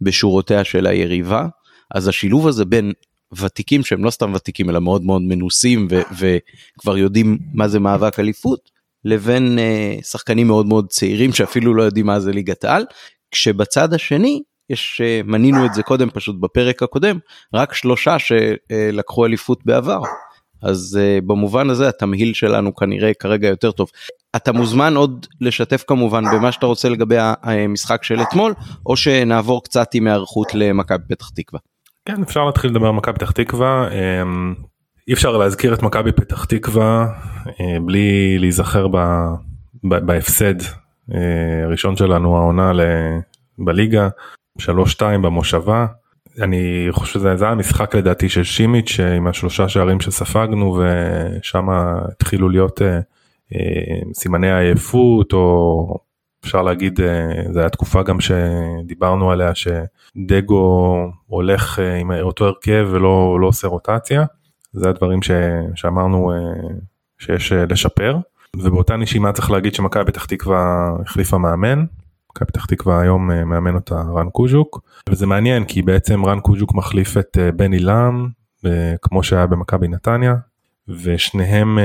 בשורותיה 0.00 0.64
של 0.64 0.86
היריבה. 0.86 1.46
אז 1.94 2.08
השילוב 2.08 2.48
הזה 2.48 2.64
בין 2.64 2.92
ותיקים 3.38 3.84
שהם 3.84 4.04
לא 4.04 4.10
סתם 4.10 4.32
ותיקים 4.34 4.70
אלא 4.70 4.80
מאוד 4.80 5.04
מאוד 5.04 5.22
מנוסים 5.22 5.88
ו- 5.90 6.02
וכבר 6.18 6.98
יודעים 6.98 7.38
מה 7.54 7.68
זה 7.68 7.80
מאבק 7.80 8.20
אליפות 8.20 8.70
לבין 9.04 9.58
uh, 9.58 10.04
שחקנים 10.04 10.46
מאוד 10.46 10.66
מאוד 10.66 10.86
צעירים 10.88 11.32
שאפילו 11.32 11.74
לא 11.74 11.82
יודעים 11.82 12.06
מה 12.06 12.20
זה 12.20 12.32
ליגת 12.32 12.64
העל 12.64 12.84
כשבצד 13.30 13.94
השני 13.94 14.42
יש 14.70 15.00
uh, 15.00 15.26
מנינו 15.26 15.66
את 15.66 15.74
זה 15.74 15.82
קודם 15.82 16.10
פשוט 16.10 16.36
בפרק 16.40 16.82
הקודם 16.82 17.18
רק 17.54 17.74
שלושה 17.74 18.16
שלקחו 18.18 19.26
אליפות 19.26 19.60
בעבר 19.64 20.00
אז 20.62 20.98
uh, 21.00 21.24
במובן 21.26 21.70
הזה 21.70 21.88
התמהיל 21.88 22.34
שלנו 22.34 22.74
כנראה 22.74 23.14
כרגע 23.14 23.48
יותר 23.48 23.72
טוב 23.72 23.88
אתה 24.36 24.52
מוזמן 24.52 24.96
עוד 24.96 25.26
לשתף 25.40 25.84
כמובן 25.86 26.24
במה 26.32 26.52
שאתה 26.52 26.66
רוצה 26.66 26.88
לגבי 26.88 27.16
המשחק 27.18 28.04
של 28.04 28.22
אתמול, 28.22 28.54
או 28.86 28.96
שנעבור 28.96 29.64
קצת 29.64 29.94
עם 29.94 30.06
היערכות 30.06 30.54
למכבי 30.54 31.04
פתח 31.08 31.28
תקווה. 31.28 31.60
כן 32.08 32.22
אפשר 32.22 32.44
להתחיל 32.44 32.70
לדבר 32.70 32.86
על 32.86 32.92
מכבי 32.92 33.14
פתח 33.14 33.30
תקווה. 33.30 33.88
אמ, 33.92 34.54
אי 35.08 35.12
אפשר 35.12 35.36
להזכיר 35.36 35.74
את 35.74 35.82
מכבי 35.82 36.12
פתח 36.12 36.44
תקווה 36.44 37.06
אה, 37.46 37.76
בלי 37.84 38.38
להיזכר 38.38 38.86
בהפסד 39.82 40.54
אה, 41.14 41.64
הראשון 41.64 41.96
שלנו 41.96 42.36
העונה 42.36 42.72
בליגה 43.58 44.08
3-2 44.60 44.64
במושבה. 45.22 45.86
אני 46.42 46.86
חושב 46.90 47.12
שזה 47.12 47.44
היה 47.44 47.54
משחק 47.54 47.94
לדעתי 47.94 48.28
של 48.28 48.44
שימיץ' 48.44 49.00
עם 49.16 49.26
השלושה 49.26 49.68
שערים 49.68 50.00
שספגנו 50.00 50.78
ושם 50.80 51.66
התחילו 51.70 52.48
להיות 52.48 52.82
אה, 52.82 52.98
אה, 53.54 54.00
סימני 54.14 54.58
עייפות 54.58 55.32
או 55.32 55.98
אפשר 56.44 56.62
להגיד 56.62 57.00
אה, 57.00 57.52
זה 57.52 57.60
היה 57.60 57.68
תקופה 57.68 58.02
גם 58.02 58.18
שדיברנו 58.20 59.30
עליה 59.30 59.52
שדגו 59.54 60.96
הולך 61.26 61.78
אה, 61.78 61.96
עם 61.96 62.10
אותו 62.10 62.44
הרכב 62.44 62.88
ולא 62.90 63.38
לא 63.40 63.46
עושה 63.46 63.68
רוטציה. 63.68 64.24
זה 64.72 64.88
הדברים 64.88 65.22
ש, 65.22 65.30
שאמרנו 65.74 66.32
אה, 66.32 66.36
שיש 67.18 67.52
לשפר. 67.52 68.16
ובאותה 68.56 68.96
נשימה 68.96 69.32
צריך 69.32 69.50
להגיד 69.50 69.74
שמכבי 69.74 70.04
פתח 70.04 70.24
תקווה 70.24 70.90
החליפה 71.02 71.38
מאמן. 71.38 71.84
מכבי 72.30 72.46
פתח 72.46 72.66
תקווה 72.66 73.00
היום 73.00 73.26
מאמן 73.26 73.74
אותה 73.74 74.02
רן 74.14 74.30
קוז'וק. 74.30 74.80
וזה 75.08 75.26
מעניין 75.26 75.64
כי 75.64 75.82
בעצם 75.82 76.26
רן 76.26 76.40
קוז'וק 76.40 76.74
מחליף 76.74 77.16
את 77.16 77.38
בני 77.56 77.78
לם 77.78 78.28
אה, 78.66 78.94
כמו 79.02 79.22
שהיה 79.22 79.46
במכבי 79.46 79.88
נתניה. 79.88 80.34
ושניהם 80.88 81.78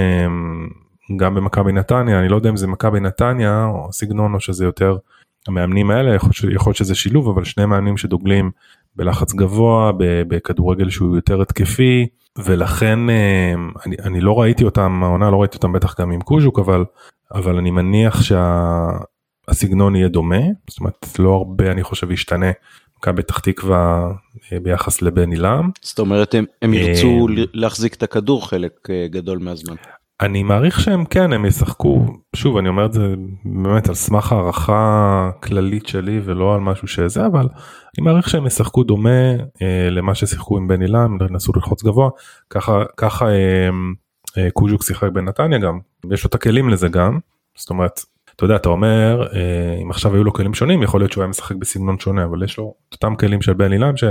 גם 1.18 1.36
במכבי 1.36 1.72
נתניה 1.72 2.20
אני 2.20 2.30
לא 2.30 2.36
יודע 2.36 2.50
אם 2.50 2.58
זה 2.58 2.68
מכבי 2.68 3.00
נתניה 3.00 3.66
או 3.66 3.94
סגנון 3.94 4.34
או 4.34 4.40
שזה 4.40 4.66
יותר 4.66 4.98
המאמנים 5.48 5.92
האלה 5.92 6.16
יכול, 6.16 6.32
להיות 6.50 6.76
שזה 6.76 6.96
שילוב 6.96 7.30
אבל 7.30 7.44
שני 7.44 7.66
מאמנים 7.66 7.98
שדוגלים 7.98 8.52
בלחץ 8.96 9.34
גבוה 9.34 9.92
בכדורגל 9.98 10.90
שהוא 10.90 11.16
יותר 11.16 11.42
התקפי 11.42 12.08
ולכן 12.38 13.00
אני, 13.86 13.96
אני 14.04 14.22
לא 14.22 14.40
ראיתי 14.40 14.64
אותם 14.64 15.04
העונה 15.04 15.30
לא 15.30 15.42
ראיתי 15.42 15.58
אותם 15.58 15.74
בטח 15.74 16.02
גם 16.02 16.12
עם 16.12 16.22
קוז'וק 16.22 16.60
אבל 16.60 16.86
אבל 17.34 17.58
אני 17.58 17.72
מניח 17.72 18.22
שה... 18.24 18.90
הסגנון 19.50 19.96
יהיה 19.96 20.08
דומה, 20.08 20.42
זאת 20.70 20.80
אומרת 20.80 21.20
לא 21.20 21.34
הרבה 21.34 21.72
אני 21.72 21.84
חושב 21.84 22.12
ישתנה 22.12 22.52
מכבי 22.98 23.22
פתח 23.22 23.40
תקווה 23.40 24.12
אה, 24.52 24.60
ביחס 24.60 25.02
לבן 25.02 25.32
עילם. 25.32 25.70
זאת 25.82 26.00
אומרת 26.00 26.36
הם, 26.36 26.46
הם 26.62 26.74
ירצו 26.74 27.28
אה, 27.38 27.44
להחזיק 27.54 27.94
את 27.94 28.04
הכדור 28.04 28.50
חלק 28.50 28.72
אה, 28.90 29.08
גדול 29.08 29.38
מהזמן. 29.38 29.76
אני 30.22 30.44
מעריך 30.44 30.80
שהם 30.80 31.06
כן 31.06 31.34
הם 31.34 31.46
ישחקו. 31.46 32.06
שוב 32.36 32.58
אני 32.58 32.70
אומר 32.70 32.86
את 32.86 32.94
זה 32.94 33.14
באמת 33.46 33.90
על 33.90 33.96
סמך 33.96 34.32
הערכה 34.32 35.32
כללית 35.44 35.88
שלי 35.88 36.22
ולא 36.24 36.56
על 36.56 36.60
משהו 36.60 36.88
שזה 36.88 37.26
אבל 37.26 37.48
אני 37.98 38.06
מעריך 38.06 38.30
שהם 38.30 38.46
ישחקו 38.46 38.84
דומה 38.84 39.32
אה, 39.62 39.90
למה 39.90 40.16
ששיחקו 40.16 40.58
עם 40.58 40.68
בן 40.68 40.82
עילם 40.82 41.18
נסו 41.30 41.52
ללחוץ 41.56 41.84
גבוה. 41.84 42.10
ככה 42.50 42.84
ככה 42.98 43.30
אה, 43.30 43.70
אה, 44.38 44.52
קוז'וק 44.52 44.84
שיחק 44.84 45.10
בנתניה 45.14 45.60
גם. 45.60 45.80
יש 46.12 46.24
לו 46.24 46.28
את 46.28 46.36
הכלים 46.36 46.70
לזה 46.70 46.88
גם. 46.88 47.20
זאת 47.56 47.70
אומרת 47.70 48.00
אתה 48.36 48.46
יודע 48.46 48.56
אתה 48.56 48.70
אומר 48.70 49.28
אה, 49.34 49.80
אם 49.84 49.92
עכשיו 49.92 50.14
היו 50.14 50.24
לו 50.24 50.34
כלים 50.34 50.54
שונים 50.54 50.84
יכול 50.84 51.02
להיות 51.02 51.12
שהוא 51.12 51.22
היה 51.22 51.30
משחק 51.30 51.56
בסגנון 51.56 52.00
שונה 52.00 52.24
אבל 52.24 52.44
יש 52.44 52.58
לו 52.58 52.74
את 52.90 52.94
אותם 52.94 53.16
כלים 53.16 53.42
של 53.42 53.54
בן 53.54 53.74
אילם 53.74 53.98
ש, 53.98 54.04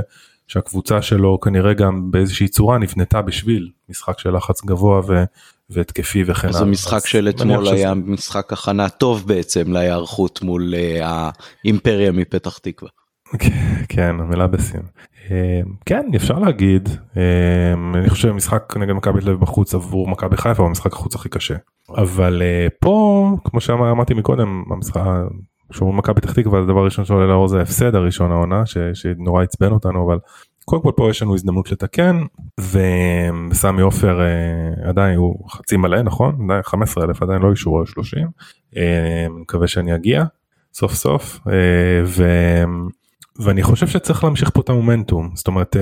שהקבוצה 0.47 1.03
שלו 1.03 1.41
כנראה 1.41 1.75
גם 1.75 2.11
באיזושהי 2.11 2.49
צורה 2.49 2.79
נבנתה 2.79 3.23
בשביל 3.23 3.71
משחק 3.88 4.19
של 4.19 4.37
לחץ 4.37 4.65
גבוה 4.65 5.00
ו, 5.07 5.25
והתקפי 5.71 6.23
וכן 6.27 6.49
הלאה. 6.49 6.61
אז 6.61 6.67
המשחק 6.67 7.07
של 7.07 7.29
אתמול 7.29 7.69
היה. 7.69 7.95
משחק 7.95 8.53
הכנה 8.53 8.89
טוב 8.89 9.27
בעצם 9.27 9.73
להיערכות 9.73 10.43
מול 10.43 10.75
uh, 10.75 11.05
האימפריה 11.65 12.13
מפתח 12.13 12.59
תקווה. 12.59 12.91
כן 13.89 14.17
המילה 14.21 14.47
בסין. 14.47 14.83
אה, 15.31 15.61
כן 15.87 16.07
אפשר 16.17 16.39
להגיד 16.39 16.89
אני 17.95 18.11
חושב 18.11 18.33
משחק 18.33 18.77
נגד 18.77 18.93
מכבי 18.93 19.21
תל 19.21 19.29
אביב 19.29 19.41
בחוץ 19.41 19.75
עבור 19.75 20.09
מכבי 20.09 20.37
חיפה 20.37 20.63
הוא 20.63 20.69
המשחק 20.69 20.93
החוץ 20.93 21.15
הכי 21.15 21.29
קשה 21.29 21.55
אבל 21.97 22.43
פה 22.81 23.27
כמו 23.45 23.61
שאמרתי 23.61 24.15
מקודם 24.15 24.65
המשחק 24.71 25.01
שאומרים 25.73 25.99
מכבי 25.99 26.21
פתח 26.21 26.33
תקווה 26.33 26.61
הדבר 26.61 26.81
הראשון 26.81 27.05
שעולה 27.05 27.27
לאור 27.27 27.49
זה 27.49 27.59
ההפסד 27.59 27.95
הראשון 27.95 28.33
העונה 28.33 28.67
ש, 28.67 28.79
שנורא 28.95 29.43
עצבן 29.43 29.73
אותנו 29.73 30.07
אבל 30.07 30.19
קודם 30.69 30.83
כל 30.83 30.93
פה 30.97 31.11
יש 31.11 31.23
לנו 31.23 31.35
הזדמנות 31.35 31.73
לתקן 31.73 32.23
וסמי 32.61 33.83
עופר 33.83 34.21
uh, 34.21 34.89
עדיין 34.89 35.19
הוא 35.19 35.51
חצי 35.51 35.77
מלא 35.77 36.03
נכון? 36.03 36.39
עדיין 36.45 36.63
15 36.63 37.05
אלף 37.05 37.23
עדיין 37.23 37.43
לא 37.43 37.51
אישורו 37.51 37.87
30 37.87 38.27
uh, 38.75 38.79
מקווה 39.31 39.69
שאני 39.69 39.95
אגיע 39.95 40.25
סוף 40.75 40.95
סוף 40.95 41.39
uh, 41.39 41.51
ו, 42.05 42.25
ואני 43.41 43.63
חושב 43.63 43.87
שצריך 43.87 44.25
להמשיך 44.25 44.51
פה 44.51 44.61
את 44.61 44.69
המומנטום. 44.69 45.31
זאת 45.35 45.47
אומרת 45.47 45.77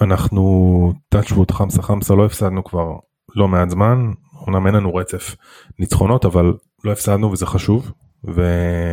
אנחנו 0.00 0.92
touchwood 1.14 1.52
חמסה 1.52 1.82
חמסה 1.82 2.14
לא 2.14 2.26
הפסדנו 2.26 2.64
כבר 2.64 2.92
לא 3.34 3.48
מעט 3.48 3.70
זמן. 3.70 4.10
אמנם 4.48 4.66
אין 4.66 4.74
לנו 4.74 4.94
רצף 4.94 5.36
ניצחונות 5.78 6.24
אבל 6.24 6.54
לא 6.84 6.92
הפסדנו 6.92 7.32
וזה 7.32 7.46
חשוב. 7.46 7.92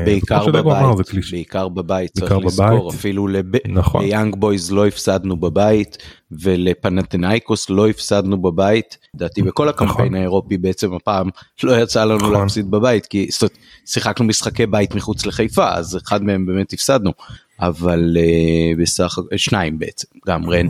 בעיקר 0.06 0.46
בבית, 0.52 1.06
בעיקר 1.32 1.68
בבית, 1.68 2.12
צריך 2.12 2.32
בבית. 2.32 2.46
לזכור, 2.46 2.92
אפילו 2.92 3.28
לב... 3.28 3.46
נכון. 3.68 4.06
ליאנג 4.06 4.36
בויז 4.36 4.72
לא 4.72 4.88
הפסדנו 4.88 5.38
בבית, 5.38 5.98
ולפנתנאיקוס 6.32 7.70
לא 7.70 7.90
הפסדנו 7.90 8.42
בבית, 8.42 8.98
לדעתי 9.16 9.42
בכל 9.42 9.70
הקמפיין 9.70 10.08
נכון. 10.08 10.16
האירופי 10.16 10.58
בעצם 10.58 10.94
הפעם 10.94 11.30
לא 11.64 11.82
יצא 11.82 12.04
לנו 12.04 12.18
נכון. 12.18 12.34
להפסיד 12.34 12.72
בבית, 12.72 13.06
כי 13.06 13.28
זאת, 13.32 13.58
שיחקנו 13.86 14.26
משחקי 14.26 14.66
בית 14.66 14.96
מחוץ 14.96 15.26
לחיפה, 15.26 15.74
אז 15.74 15.98
אחד 15.98 16.24
מהם 16.24 16.46
באמת 16.46 16.74
הפסדנו, 16.74 17.12
אבל 17.60 18.18
uh, 18.18 18.82
בסך 18.82 19.16
שניים 19.36 19.80
בעצם, 19.80 20.08
גם 20.28 20.50
רן 20.50 20.68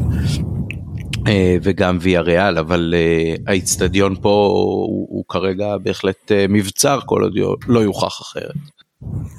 וגם 1.64 1.98
ויה 2.02 2.22
ריאל 2.22 2.58
אבל 2.58 2.94
אה, 2.98 3.36
האיצטדיון 3.48 4.16
פה 4.22 4.30
הוא, 4.30 5.08
הוא 5.10 5.26
כרגע 5.30 5.78
בהחלט 5.78 6.32
אה, 6.32 6.46
מבצר 6.50 7.00
כל 7.06 7.24
עוד 7.24 7.34
לא 7.68 7.80
יוכח 7.80 8.22
אחרת. 8.22 8.56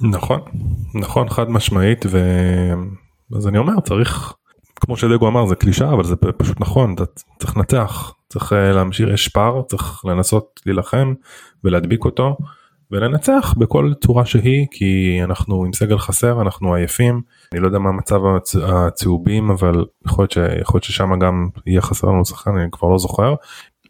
נכון 0.03 0.41
נכון 0.95 1.29
חד 1.29 1.51
משמעית 1.51 2.07
ואז 3.31 3.49
אני 3.49 3.59
אומר 3.59 3.81
צריך 3.81 4.35
כמו 4.77 4.97
שדגו 4.97 5.29
אמר 5.29 5.47
זה 5.47 5.55
קלישה 5.55 5.93
אבל 5.93 6.05
זה 6.05 6.17
פשוט 6.17 6.61
נכון 6.61 6.95
אתה 6.95 7.05
צריך 7.39 7.57
לנצח 7.57 8.15
צריך 8.29 8.53
להמשיך 8.53 9.09
יש 9.15 9.29
פער 9.29 9.63
צריך 9.63 10.05
לנסות 10.05 10.61
להילחם 10.67 11.15
ולהדביק 11.65 12.05
אותו 12.05 12.37
ולנצח 12.91 13.55
בכל 13.59 13.93
צורה 14.05 14.27
שהיא 14.27 14.67
כי 14.71 15.21
אנחנו 15.25 15.65
עם 15.65 15.73
סגל 15.73 15.99
חסר 15.99 16.43
אנחנו 16.43 16.75
עייפים 16.75 17.21
אני 17.53 17.61
לא 17.61 17.67
יודע 17.67 17.79
מה 17.79 17.93
מצב 17.93 18.21
הצהובים 18.63 19.51
אבל 19.51 19.85
יכול 20.07 20.23
להיות, 20.23 20.31
ש... 20.31 20.39
יכול 20.61 20.79
להיות 20.79 20.85
ששם 20.85 21.19
גם 21.19 21.49
יהיה 21.67 21.81
חסר 21.81 22.07
לנו 22.07 22.25
שחקן 22.25 22.51
אני 22.57 22.71
כבר 22.73 22.89
לא 22.89 22.99
זוכר. 22.99 23.35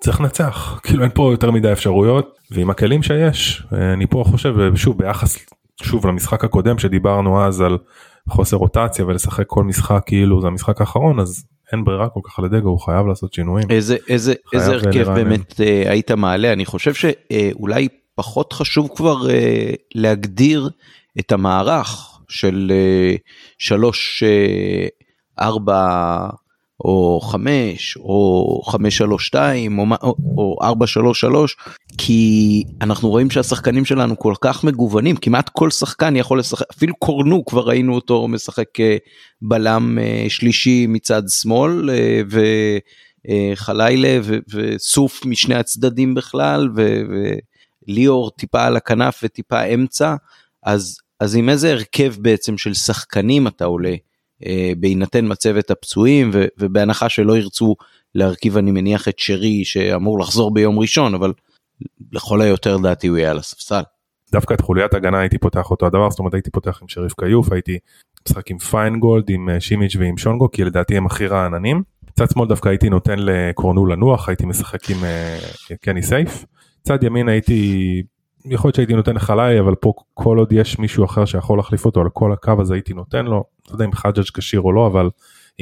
צריך 0.00 0.20
לנצח 0.20 0.56
כאילו 0.84 1.02
אין 1.02 1.10
פה 1.14 1.30
יותר 1.32 1.50
מדי 1.50 1.72
אפשרויות 1.72 2.38
ועם 2.50 2.70
הכלים 2.70 3.02
שיש 3.02 3.62
אני 3.72 4.06
פה 4.06 4.24
חושב 4.26 4.54
שוב 4.76 4.98
ביחס 4.98 5.38
שוב 5.82 6.06
למשחק 6.06 6.44
הקודם 6.44 6.78
שדיברנו 6.78 7.44
אז 7.44 7.60
על 7.60 7.78
חוסר 8.28 8.56
רוטציה 8.56 9.04
ולשחק 9.04 9.44
כל 9.46 9.64
משחק 9.64 10.02
כאילו 10.06 10.40
זה 10.40 10.46
המשחק 10.46 10.80
האחרון 10.80 11.20
אז 11.20 11.44
אין 11.72 11.84
ברירה 11.84 12.08
כל 12.08 12.20
כך 12.24 12.38
לדגו 12.38 12.68
הוא 12.68 12.80
חייב 12.80 13.06
לעשות 13.06 13.32
שינויים. 13.32 13.70
איזה 13.70 13.96
איזה 14.08 14.34
איזה 14.52 14.72
הרכב 14.72 15.10
באמת 15.14 15.60
אה, 15.60 15.90
היית 15.90 16.10
מעלה 16.10 16.52
אני 16.52 16.64
חושב 16.64 16.94
שאולי 16.94 17.88
פחות 18.14 18.52
חשוב 18.52 18.88
כבר 18.97 19.30
אה, 19.30 19.71
להגדיר 19.94 20.71
את 21.18 21.33
המערך 21.33 22.18
של 22.28 22.73
אה, 22.75 23.14
שלוש, 23.59 24.23
אה, 24.23 24.87
ארבע 25.40 26.16
או 26.85 27.21
חמש 27.21 27.97
או 27.97 28.62
חמש 28.66 28.97
שלוש 28.97 29.26
שתיים 29.26 29.78
או, 29.78 30.56
ארבע 30.62 30.87
שלוש 30.87 31.21
שלוש 31.21 31.56
כי 31.99 32.62
אנחנו 32.80 33.09
רואים 33.11 33.30
שהשחקנים 33.30 33.85
שלנו 33.85 34.18
כל 34.18 34.35
כך 34.40 34.64
מגוונים 34.64 35.16
כמעט 35.16 35.49
כל 35.49 35.71
שחקן 35.71 36.16
יכול 36.16 36.38
לשחק 36.38 36.66
אפילו 36.76 36.94
קורנו 36.94 37.44
כבר 37.44 37.68
ראינו 37.68 37.94
אותו 37.94 38.28
משחק 38.28 38.68
בלם 39.42 39.99
שלישי 40.28 40.87
מצד 40.88 41.23
שמאל 41.28 41.90
וחלילה 43.28 44.18
וסוף 44.54 45.25
משני 45.26 45.54
הצדדים 45.54 46.14
בכלל. 46.14 46.68
ו, 46.76 47.02
ליאור 47.87 48.31
טיפה 48.31 48.64
על 48.64 48.76
הכנף 48.76 49.21
וטיפה 49.25 49.62
אמצע, 49.62 50.14
אז, 50.62 50.99
אז 51.21 51.37
עם 51.37 51.49
איזה 51.49 51.73
הרכב 51.73 52.14
בעצם 52.19 52.59
של 52.59 52.75
שחקנים 52.75 53.47
אתה 53.47 53.64
עולה, 53.64 53.95
אה, 54.47 54.73
בהינתן 54.79 55.33
מצבת 55.33 55.71
הפצועים, 55.71 56.31
ו, 56.35 56.45
ובהנחה 56.59 57.09
שלא 57.09 57.37
ירצו 57.37 57.75
להרכיב 58.14 58.57
אני 58.57 58.71
מניח 58.71 59.09
את 59.09 59.19
שרי 59.19 59.64
שאמור 59.64 60.19
לחזור 60.19 60.55
ביום 60.55 60.79
ראשון, 60.79 61.14
אבל 61.14 61.33
לכל 62.12 62.41
היותר 62.41 62.79
דעתי 62.79 63.07
הוא 63.07 63.19
יהיה 63.19 63.31
על 63.31 63.38
הספסל. 63.38 63.83
דווקא 64.33 64.55
את 64.55 64.61
חוליית 64.61 64.95
הגנה 64.95 65.21
הייתי 65.21 65.38
פותח 65.38 65.71
אותו 65.71 65.87
הדבר, 65.87 66.11
זאת 66.11 66.19
אומרת 66.19 66.35
הייתי 66.35 66.50
פותח 66.50 66.79
עם 66.83 66.88
שריף 66.88 67.12
כיוף, 67.21 67.53
הייתי 67.53 67.79
משחק 68.29 68.50
עם 68.50 68.59
פיינגולד, 68.59 69.25
עם 69.31 69.49
אה, 69.49 69.61
שימיץ' 69.61 69.97
ועם 69.97 70.19
שונגו, 70.19 70.50
כי 70.50 70.64
לדעתי 70.64 70.97
הם 70.97 71.07
הכי 71.07 71.26
רעננים. 71.26 71.83
צד 72.17 72.31
שמאל 72.31 72.49
דווקא 72.49 72.69
הייתי 72.69 72.88
נותן 72.88 73.19
לקורנו 73.19 73.87
לנוח, 73.87 74.29
הייתי 74.29 74.47
משחק 74.47 74.91
עם 74.91 74.97
uh, 74.97 75.75
קני 75.81 76.03
סייף. 76.03 76.45
צד 76.85 77.03
ימין 77.03 77.29
הייתי 77.29 78.03
יכול 78.45 78.69
להיות 78.69 78.75
שהייתי 78.75 78.95
נותן 78.95 79.14
לחלאי 79.14 79.61
אבל 79.61 79.75
פה 79.75 79.93
כל 80.14 80.38
עוד 80.38 80.53
יש 80.53 80.79
מישהו 80.79 81.05
אחר 81.05 81.25
שיכול 81.25 81.59
להחליף 81.59 81.87
אותו 81.87 82.00
על 82.00 82.09
כל 82.12 82.33
הקו 82.33 82.53
הזה 82.61 82.75
הייתי 82.75 82.95
נותן 82.95 83.25
לו. 83.25 83.45
לא 83.69 83.75
יודע 83.75 83.85
אם 83.85 83.93
חג'אג' 83.93 84.25
כשיר 84.35 84.61
או 84.61 84.73
לא 84.73 84.87
אבל 84.87 85.11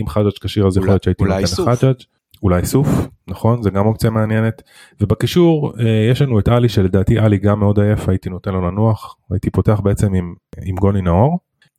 אם 0.01 0.09
חג'אג' 0.09 0.33
כשיר 0.41 0.67
אז 0.67 0.77
יכול 0.77 0.89
להיות 0.89 1.03
שהייתי 1.03 1.25
אולי 1.25 1.43
נותן. 1.43 1.73
לחג'אג'. 1.73 1.97
אולי 2.43 2.67
סוף 2.67 2.89
נכון 3.29 3.63
זה 3.63 3.71
גם 3.71 3.87
אופציה 3.87 4.11
מעניינת 4.11 4.63
ובקישור 5.01 5.73
אה, 5.81 6.09
יש 6.11 6.23
לנו 6.23 6.39
את 6.39 6.49
עלי 6.49 6.69
שלדעתי 6.69 7.19
עלי 7.19 7.39
גם 7.39 7.61
מאוד 7.61 7.81
עייף 7.81 8.09
הייתי 8.09 8.31
נותן 8.31 8.53
לו 8.53 8.61
לנוח 8.61 9.17
הייתי 9.31 9.51
פותח 9.51 9.81
בעצם 9.81 10.15
עם 10.15 10.35
עם 10.65 10.77
גוני 10.77 11.03
נאור. 11.03 11.39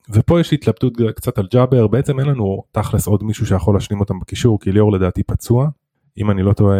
ופה 0.10 0.40
יש 0.40 0.54
התלבטות 0.54 0.94
קצת 1.16 1.38
על 1.38 1.48
ג'אבר 1.52 1.88
בעצם 1.88 2.20
אין 2.20 2.28
לנו 2.28 2.64
תכלס 2.72 3.08
עוד 3.08 3.24
מישהו 3.24 3.46
שיכול 3.46 3.76
להשלים 3.76 4.00
אותם 4.00 4.20
בקישור 4.20 4.60
כי 4.60 4.72
ליאור 4.72 4.92
לדעתי 4.92 5.24
פצוע. 5.24 5.68
אם 6.18 6.32
אני 6.32 6.44
לא 6.44 6.54
טועה 6.54 6.78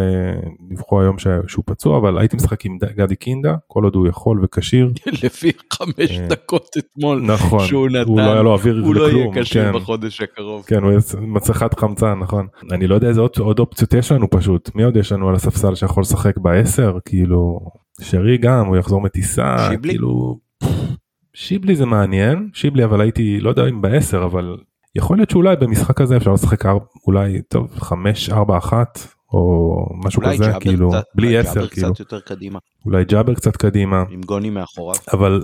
דיווחו 0.68 1.00
היום 1.00 1.16
שהוא 1.46 1.64
פצוע 1.66 1.98
אבל 1.98 2.18
הייתי 2.18 2.36
משחק 2.36 2.64
עם 2.64 2.78
גדי 2.96 3.16
קינדה 3.16 3.54
כל 3.66 3.84
עוד 3.84 3.94
הוא 3.94 4.08
יכול 4.08 4.40
וכשיר. 4.44 4.92
לפי 5.24 5.52
חמש 5.72 6.10
אה, 6.10 6.26
דקות 6.28 6.76
אתמול 6.78 7.20
נכון 7.20 7.66
שהוא 7.66 7.88
נתן, 7.88 8.08
הוא 8.08 8.20
לא 8.20 8.32
היה 8.32 8.42
לו 8.42 8.52
אוויר 8.52 8.82
הוא 8.84 8.94
לא 8.94 9.00
יהיה 9.00 9.26
לכלום, 9.26 9.42
כשיר 9.42 9.72
כן. 9.72 9.78
בחודש 9.78 10.20
הקרוב. 10.20 10.64
כן, 10.66 10.82
הוא 10.82 10.92
יעשה 10.92 11.20
מצלחת 11.20 11.78
חמצן, 11.78 12.18
נכון. 12.18 12.46
אני 12.72 12.86
לא 12.86 12.94
יודע 12.94 13.08
איזה 13.08 13.20
עוד, 13.20 13.30
עוד 13.38 13.58
אופציות 13.58 13.94
יש 13.94 14.12
לנו 14.12 14.30
פשוט. 14.30 14.70
מי 14.74 14.82
עוד 14.82 14.96
יש 14.96 15.12
לנו 15.12 15.28
על 15.28 15.34
הספסל 15.34 15.74
שיכול 15.74 16.00
לשחק 16.00 16.38
בעשר? 16.38 16.98
כאילו, 17.04 17.60
שרי 18.00 18.38
גם, 18.38 18.66
הוא 18.66 18.76
יחזור 18.76 19.00
מטיסה, 19.00 19.66
שיבלי? 19.70 19.92
כאילו... 19.92 20.38
שיבלי 21.34 21.76
זה 21.76 21.86
מעניין, 21.86 22.50
שיבלי 22.54 22.84
אבל 22.84 23.00
הייתי, 23.00 23.40
לא 23.40 23.50
יודע 23.50 23.68
אם 23.68 23.82
בעשר, 23.82 24.24
אבל 24.24 24.56
יכול 24.96 25.16
להיות 25.16 25.30
שאולי 25.30 25.56
במשחק 25.56 26.00
הזה 26.00 26.16
אפשר 26.16 26.32
לשחק 26.32 26.64
אולי, 27.06 27.42
טוב, 27.48 27.70
חמש, 27.78 28.30
ארבע, 28.30 28.58
אחת, 28.58 28.98
או 29.34 29.86
משהו 30.04 30.22
אולי 30.22 30.38
כזה, 30.38 30.52
כאילו, 30.60 30.90
קצת- 30.90 31.04
בלי 31.14 31.26
אולי 31.26 31.38
עשר, 31.38 31.54
ג'אבר 31.54 31.68
כאילו. 31.68 31.88
קצת 31.90 32.00
יותר 32.00 32.20
קדימה, 32.20 32.58
אולי 32.84 33.04
ג'אבר 33.04 33.34
קצת 33.34 33.56
קדימה, 33.56 34.04
עם 34.10 34.20
גוני 34.20 34.50
מאחוריו. 34.50 34.96
אבל 35.12 35.42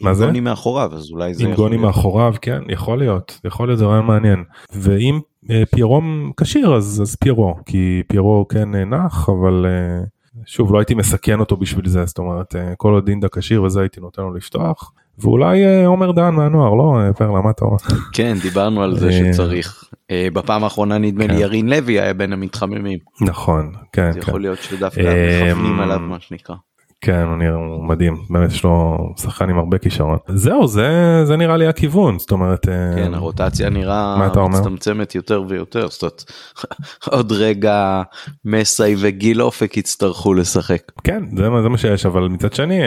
מה 0.00 0.10
עם 0.10 0.14
זה? 0.16 0.26
גוני 0.26 0.40
מאחוריו, 0.40 0.90
אז 0.94 1.10
אולי 1.10 1.34
זה 1.34 1.44
עם 1.48 1.54
גוני 1.54 1.76
להיות. 1.76 1.86
מאחוריו 1.86 2.34
כן 2.42 2.60
יכול 2.68 2.98
להיות 2.98 3.40
יכול 3.44 3.68
להיות 3.68 3.78
זה 3.78 3.84
רעיון 3.84 4.06
מעניין 4.06 4.44
ואם 4.72 5.20
אה, 5.50 5.62
פיירו 5.74 6.00
כשיר 6.36 6.74
אז 6.74 7.00
אז 7.02 7.16
פיירו 7.16 7.54
כי 7.66 8.02
פיירו 8.08 8.46
כן 8.48 8.74
אה, 8.74 8.84
נח 8.84 9.28
אבל 9.28 9.66
אה, 9.68 10.04
שוב 10.46 10.72
לא 10.72 10.78
הייתי 10.78 10.94
מסכן 10.94 11.40
אותו 11.40 11.56
בשביל 11.56 11.88
זה 11.88 12.04
זאת 12.06 12.18
אומרת 12.18 12.56
אה, 12.56 12.72
כל 12.76 12.92
עוד 12.92 13.06
דינדה 13.06 13.28
כשיר 13.28 13.62
וזה 13.62 13.80
הייתי 13.80 14.00
נותן 14.00 14.22
לו 14.22 14.34
לפתוח 14.34 14.92
ואולי 15.18 15.64
אה, 15.64 15.86
עומר 15.86 16.12
דהן 16.12 16.34
מהנוער 16.34 16.74
לא 16.74 17.00
אה, 17.00 17.12
פרלה 17.12 17.40
מה 17.40 17.50
אתה 17.50 17.64
אומר? 17.64 17.76
כן, 18.12 18.36
דיברנו 18.42 18.82
על 18.82 18.98
זה 18.98 19.08
אה, 19.08 19.32
שצריך. 19.32 19.84
בפעם 20.32 20.64
האחרונה 20.64 20.98
נדמה 20.98 21.26
לי 21.26 21.32
כן. 21.32 21.40
ירין 21.40 21.68
לוי 21.68 22.00
היה 22.00 22.14
בין 22.14 22.32
המתחממים. 22.32 22.98
נכון 23.20 23.72
כן 23.92 24.12
זה 24.12 24.20
כן 24.20 24.28
יכול 24.28 24.40
להיות 24.40 24.58
שדווקא 24.58 25.00
מכוונים 25.00 25.80
עליו 25.80 25.98
מה 25.98 26.20
שנקרא. 26.20 26.54
כן 27.00 27.24
הוא 27.28 27.36
נראה 27.36 27.54
הוא 27.54 27.84
מדהים 27.84 28.16
באמת 28.30 28.50
יש 28.50 28.64
לו 28.64 28.98
שחקן 29.16 29.50
עם 29.50 29.58
הרבה 29.58 29.78
כישרון 29.78 30.18
זהו 30.28 30.66
זה 30.66 31.20
זה 31.24 31.36
נראה 31.36 31.56
לי 31.56 31.66
הכיוון 31.66 32.18
זאת 32.18 32.30
אומרת 32.30 32.66
כן, 32.96 33.14
הרוטציה 33.14 33.70
נראה? 33.70 34.28
מצטמצמת 34.48 35.14
יותר 35.14 35.44
ויותר. 35.48 35.88
זאת 35.88 36.02
אומרת, 36.02 36.24
עוד 37.14 37.32
רגע 37.32 38.02
מסאי 38.44 38.94
וגיל 38.98 39.42
אופק 39.42 39.76
יצטרכו 39.76 40.34
לשחק. 40.34 40.82
כן 41.04 41.24
זה 41.36 41.50
מה 41.50 41.62
זה 41.62 41.68
מה 41.68 41.78
שיש 41.78 42.06
אבל 42.06 42.28
מצד 42.28 42.52
שני 42.52 42.80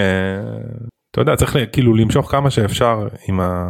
אתה 1.15 1.21
יודע 1.21 1.35
צריך 1.35 1.57
כאילו 1.71 1.95
למשוך 1.95 2.31
כמה 2.31 2.49
שאפשר 2.49 3.07
עם 3.27 3.39
ה... 3.39 3.69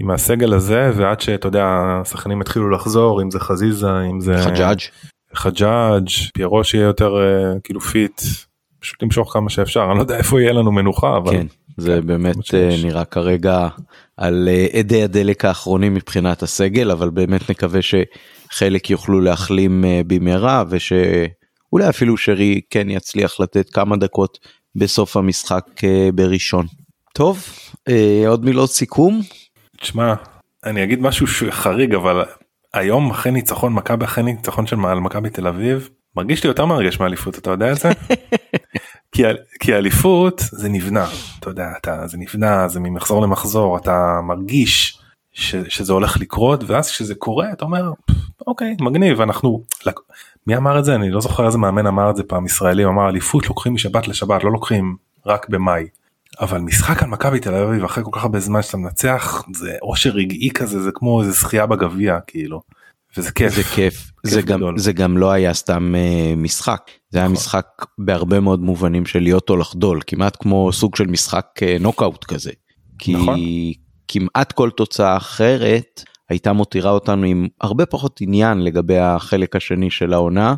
עם 0.00 0.10
הסגל 0.10 0.54
הזה 0.54 0.90
ועד 0.94 1.20
שאתה 1.20 1.48
יודע 1.48 1.66
השחקנים 2.02 2.40
התחילו 2.40 2.70
לחזור 2.70 3.22
אם 3.22 3.30
זה 3.30 3.40
חזיזה 3.40 4.00
אם 4.10 4.20
זה 4.20 4.36
חג'אג' 4.44 4.78
חג'אג' 5.34 6.08
פיירו 6.34 6.64
שיהיה 6.64 6.84
יותר 6.84 7.16
אה, 7.16 7.60
כאילו 7.64 7.80
fit 7.80 8.20
פשוט 8.80 9.02
למשוך 9.02 9.32
כמה 9.32 9.50
שאפשר 9.50 9.86
אני 9.90 9.96
לא 9.96 10.02
יודע 10.02 10.16
איפה 10.16 10.40
יהיה 10.40 10.52
לנו 10.52 10.72
מנוחה 10.72 11.16
אבל 11.16 11.30
כן, 11.30 11.46
זה 11.76 11.98
כן, 12.00 12.06
באמת 12.06 12.36
מה 12.36 12.42
שיש. 12.42 12.84
אה, 12.84 12.88
נראה 12.88 13.04
כרגע 13.04 13.68
על 14.16 14.48
אה, 14.48 14.80
אדי 14.80 15.02
הדלק 15.02 15.44
האחרונים 15.44 15.94
מבחינת 15.94 16.42
הסגל, 16.42 16.90
אבל 16.90 17.10
באמת 17.10 17.50
נקווה 17.50 17.80
שחלק 17.82 18.90
יוכלו 18.90 19.20
להחלים 19.20 19.84
אה, 19.84 20.00
במהרה 20.06 20.64
ושאולי 20.68 21.88
אפילו 21.88 22.16
שרי 22.16 22.60
כן 22.70 22.90
יצליח 22.90 23.40
לתת 23.40 23.70
כמה 23.70 23.96
דקות 23.96 24.38
בסוף 24.74 25.16
המשחק 25.16 25.64
אה, 25.84 26.08
בראשון. 26.14 26.66
טוב, 27.16 27.44
אה, 27.88 28.24
עוד 28.28 28.44
מילות 28.44 28.70
סיכום? 28.70 29.20
תשמע 29.76 30.14
אני 30.64 30.84
אגיד 30.84 31.02
משהו 31.02 31.26
חריג 31.50 31.94
אבל 31.94 32.24
היום 32.74 33.10
אחרי 33.10 33.32
ניצחון 33.32 33.72
מכבי 33.72 34.04
אחרי 34.04 34.24
ניצחון 34.24 34.66
של 34.66 34.76
על 34.86 35.00
מכבי 35.00 35.30
תל 35.30 35.46
אביב 35.46 35.88
מרגיש 36.16 36.44
לי 36.44 36.48
יותר 36.48 36.66
מרגש 36.66 37.00
מאליפות 37.00 37.38
אתה 37.38 37.50
יודע 37.50 37.72
את 37.72 37.76
זה? 37.76 37.88
כי, 39.12 39.22
כי 39.60 39.74
אליפות 39.74 40.40
זה 40.52 40.68
נבנה 40.68 41.06
אתה 41.38 41.50
יודע 41.50 41.66
אתה 41.80 42.06
זה 42.06 42.18
נבנה 42.18 42.68
זה 42.68 42.80
ממחזור 42.80 43.22
למחזור 43.22 43.76
אתה 43.76 44.20
מרגיש 44.22 44.98
ש, 45.32 45.56
שזה 45.56 45.92
הולך 45.92 46.20
לקרות 46.20 46.64
ואז 46.66 46.90
כשזה 46.90 47.14
קורה 47.14 47.52
אתה 47.52 47.64
אומר 47.64 47.92
אוקיי 48.46 48.76
מגניב 48.80 49.20
אנחנו 49.20 49.62
לק- 49.86 50.00
מי 50.46 50.56
אמר 50.56 50.78
את 50.78 50.84
זה 50.84 50.94
אני 50.94 51.10
לא 51.10 51.20
זוכר 51.20 51.46
איזה 51.46 51.58
מאמן 51.58 51.86
אמר 51.86 52.10
את 52.10 52.16
זה 52.16 52.22
פעם 52.22 52.46
ישראלי 52.46 52.84
אמר 52.84 53.08
אליפות 53.08 53.48
לוקחים 53.48 53.74
משבת 53.74 54.08
לשבת 54.08 54.44
לא 54.44 54.52
לוקחים 54.52 54.96
רק 55.26 55.48
במאי. 55.48 55.86
אבל 56.40 56.58
משחק 56.58 57.02
על 57.02 57.08
מכבי 57.08 57.40
תל 57.40 57.54
אביב 57.54 57.84
אחרי 57.84 58.04
כל 58.04 58.10
כך 58.12 58.22
הרבה 58.22 58.40
זמן 58.40 58.62
שאתה 58.62 58.76
מנצח 58.76 59.44
זה 59.54 59.76
אושר 59.82 60.10
רגעי 60.10 60.50
כזה 60.50 60.82
זה 60.82 60.90
כמו 60.94 61.20
איזה 61.20 61.32
זכייה 61.32 61.66
בגביע 61.66 62.18
כאילו. 62.26 62.60
וזה 63.16 63.32
כיף. 63.32 63.54
זה 63.54 63.62
כיף, 63.74 64.12
זה 64.22 64.42
גם, 64.42 64.58
גדול. 64.58 64.78
זה 64.78 64.92
גם 64.92 65.18
לא 65.18 65.30
היה 65.30 65.54
סתם 65.54 65.94
אה, 65.96 66.34
משחק, 66.36 66.90
זה 67.10 67.18
היה 67.18 67.28
נכון. 67.28 67.36
משחק 67.36 67.66
בהרבה 67.98 68.40
מאוד 68.40 68.60
מובנים 68.60 69.06
של 69.06 69.22
להיות 69.22 69.50
או 69.50 69.56
לחדול, 69.56 70.00
כמעט 70.06 70.36
כמו 70.40 70.72
סוג 70.72 70.96
של 70.96 71.06
משחק 71.06 71.46
אה, 71.62 71.76
נוקאוט 71.80 72.24
כזה. 72.24 72.50
כי 72.98 73.14
נכון. 73.14 73.38
כמעט 74.08 74.52
כל 74.52 74.70
תוצאה 74.70 75.16
אחרת 75.16 76.02
הייתה 76.30 76.52
מותירה 76.52 76.90
אותנו 76.90 77.26
עם 77.26 77.48
הרבה 77.60 77.86
פחות 77.86 78.20
עניין 78.20 78.64
לגבי 78.64 78.98
החלק 78.98 79.56
השני 79.56 79.90
של 79.90 80.12
העונה, 80.12 80.54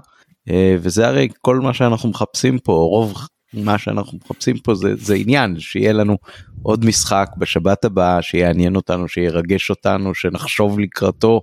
אה, 0.50 0.76
וזה 0.80 1.08
הרי 1.08 1.28
כל 1.40 1.60
מה 1.60 1.74
שאנחנו 1.74 2.08
מחפשים 2.08 2.58
פה, 2.58 2.72
רוב 2.72 3.14
מה 3.64 3.78
שאנחנו 3.78 4.18
מחפשים 4.24 4.58
פה 4.58 4.74
זה, 4.74 4.94
זה 4.96 5.14
עניין, 5.14 5.60
שיהיה 5.60 5.92
לנו 5.92 6.16
עוד 6.62 6.84
משחק 6.84 7.28
בשבת 7.38 7.84
הבאה, 7.84 8.22
שיעניין 8.22 8.76
אותנו, 8.76 9.08
שירגש 9.08 9.70
אותנו, 9.70 10.14
שנחשוב 10.14 10.80
לקראתו. 10.80 11.40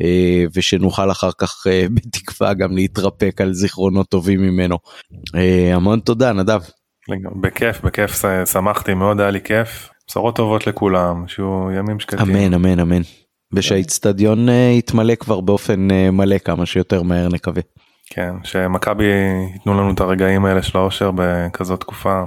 אה, 0.00 0.44
ושנוכל 0.54 1.10
אחר 1.10 1.30
כך 1.38 1.66
אה, 1.66 1.86
בתקווה 1.94 2.54
גם 2.54 2.76
להתרפק 2.76 3.40
על 3.40 3.52
זיכרונות 3.52 4.08
טובים 4.08 4.42
ממנו. 4.42 4.78
אה, 5.34 5.74
המון 5.74 6.00
תודה 6.00 6.32
נדב. 6.32 6.60
בכיף 7.40 7.80
בכיף 7.80 8.22
שמחתי 8.52 8.94
מאוד 8.94 9.20
היה 9.20 9.30
לי 9.30 9.40
כיף 9.40 9.88
בשורות 10.08 10.36
טובות 10.36 10.66
לכולם 10.66 11.28
שיהיו 11.28 11.68
ימים 11.78 12.00
שקטים. 12.00 12.36
אמן 12.36 12.54
אמן 12.54 12.80
אמן. 12.80 13.02
ושהאיצטדיון 13.52 14.48
אה, 14.48 14.72
יתמלא 14.78 15.14
כבר 15.14 15.40
באופן 15.40 15.88
מלא 16.12 16.38
כמה 16.38 16.66
שיותר 16.66 17.02
מהר 17.02 17.28
נקווה. 17.28 17.62
כן 18.10 18.34
שמכבי 18.44 19.04
ייתנו 19.52 19.74
לנו 19.74 19.94
את 19.94 20.00
הרגעים 20.00 20.44
האלה 20.44 20.62
של 20.62 20.78
האושר 20.78 21.10
בכזאת 21.14 21.80
תקופה 21.80 22.22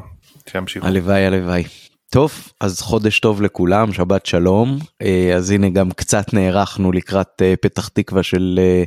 שימשיכו. 0.49 0.87
הלוואי 0.87 1.25
הלוואי. 1.25 1.63
טוב 2.11 2.31
אז 2.61 2.81
חודש 2.81 3.19
טוב 3.19 3.41
לכולם 3.41 3.93
שבת 3.93 4.25
שלום 4.25 4.77
אה, 5.01 5.33
אז 5.35 5.51
הנה 5.51 5.69
גם 5.69 5.91
קצת 5.91 6.33
נערכנו 6.33 6.91
לקראת 6.91 7.41
אה, 7.41 7.53
פתח 7.61 7.87
תקווה 7.87 8.23
של 8.23 8.59
אה, 8.61 8.83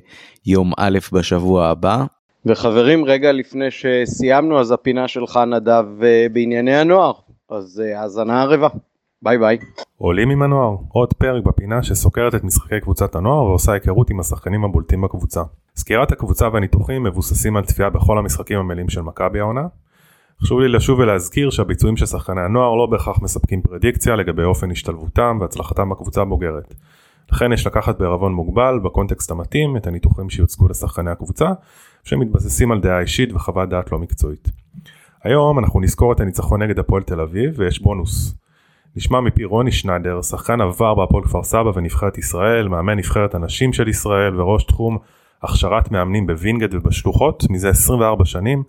יום 0.46 0.72
א' 0.76 0.98
בשבוע 1.12 1.66
הבא. 1.66 2.04
וחברים 2.46 3.04
רגע 3.04 3.32
לפני 3.32 3.66
שסיימנו 3.70 4.60
אז 4.60 4.72
הפינה 4.72 5.08
שלך 5.08 5.40
נדב 5.46 5.84
בענייני 6.32 6.76
הנוער 6.76 7.12
אז 7.50 7.82
האזנה 7.96 8.42
ערבה 8.42 8.68
ביי 9.22 9.38
ביי. 9.38 9.58
עולים 9.98 10.30
עם 10.30 10.42
הנוער 10.42 10.76
עוד 10.88 11.12
פרק 11.12 11.44
בפינה 11.44 11.82
שסוקרת 11.82 12.34
את 12.34 12.44
משחקי 12.44 12.80
קבוצת 12.80 13.14
הנוער 13.14 13.44
ועושה 13.44 13.72
היכרות 13.72 14.10
עם 14.10 14.20
השחקנים 14.20 14.64
הבולטים 14.64 15.02
בקבוצה. 15.02 15.42
סקירת 15.76 16.12
הקבוצה 16.12 16.48
והניתוחים 16.52 17.02
מבוססים 17.02 17.56
על 17.56 17.64
צפייה 17.64 17.90
בכל 17.90 18.18
המשחקים 18.18 18.58
המלאים 18.58 18.88
של 18.88 19.00
מכבי 19.00 19.40
העונה. 19.40 19.66
חשוב 20.42 20.60
לי 20.60 20.68
לשוב 20.68 20.98
ולהזכיר 20.98 21.50
שהביצועים 21.50 21.96
של 21.96 22.06
שחקני 22.06 22.40
הנוער 22.40 22.74
לא 22.74 22.86
בהכרח 22.86 23.22
מספקים 23.22 23.62
פרדיקציה 23.62 24.16
לגבי 24.16 24.42
אופן 24.42 24.70
השתלבותם 24.70 25.38
והצלחתם 25.40 25.90
בקבוצה 25.90 26.22
הבוגרת. 26.22 26.74
לכן 27.32 27.52
יש 27.52 27.66
לקחת 27.66 27.98
בערבון 27.98 28.32
מוגבל 28.34 28.78
בקונטקסט 28.82 29.30
המתאים 29.30 29.76
את 29.76 29.86
הניתוחים 29.86 30.30
שיוצגו 30.30 30.68
לשחקני 30.68 31.10
הקבוצה 31.10 31.50
שמתבססים 32.04 32.72
על 32.72 32.80
דעה 32.80 33.00
אישית 33.00 33.32
וחוות 33.32 33.68
דעת 33.68 33.92
לא 33.92 33.98
מקצועית. 33.98 34.48
היום 35.22 35.58
אנחנו 35.58 35.80
נסקור 35.80 36.12
את 36.12 36.20
הניצחון 36.20 36.62
נגד 36.62 36.78
הפועל 36.78 37.02
תל 37.02 37.20
אביב 37.20 37.54
ויש 37.56 37.82
בונוס. 37.82 38.41
נשמע 38.96 39.20
מפי 39.20 39.44
רוני 39.44 39.72
שניידר, 39.72 40.22
שחקן 40.22 40.60
עבר 40.60 40.94
בהפועל 40.94 41.24
כפר 41.24 41.42
סבא 41.42 41.70
ונבחרת 41.74 42.18
ישראל, 42.18 42.68
מאמן 42.68 42.98
נבחרת 42.98 43.34
הנשים 43.34 43.72
של 43.72 43.88
ישראל 43.88 44.40
וראש 44.40 44.64
תחום 44.64 44.98
הכשרת 45.42 45.90
מאמנים 45.90 46.26
בווינגייט 46.26 46.74
ובשלוחות 46.74 47.44
מזה 47.50 47.68
24 47.68 48.24
שנים, 48.24 48.62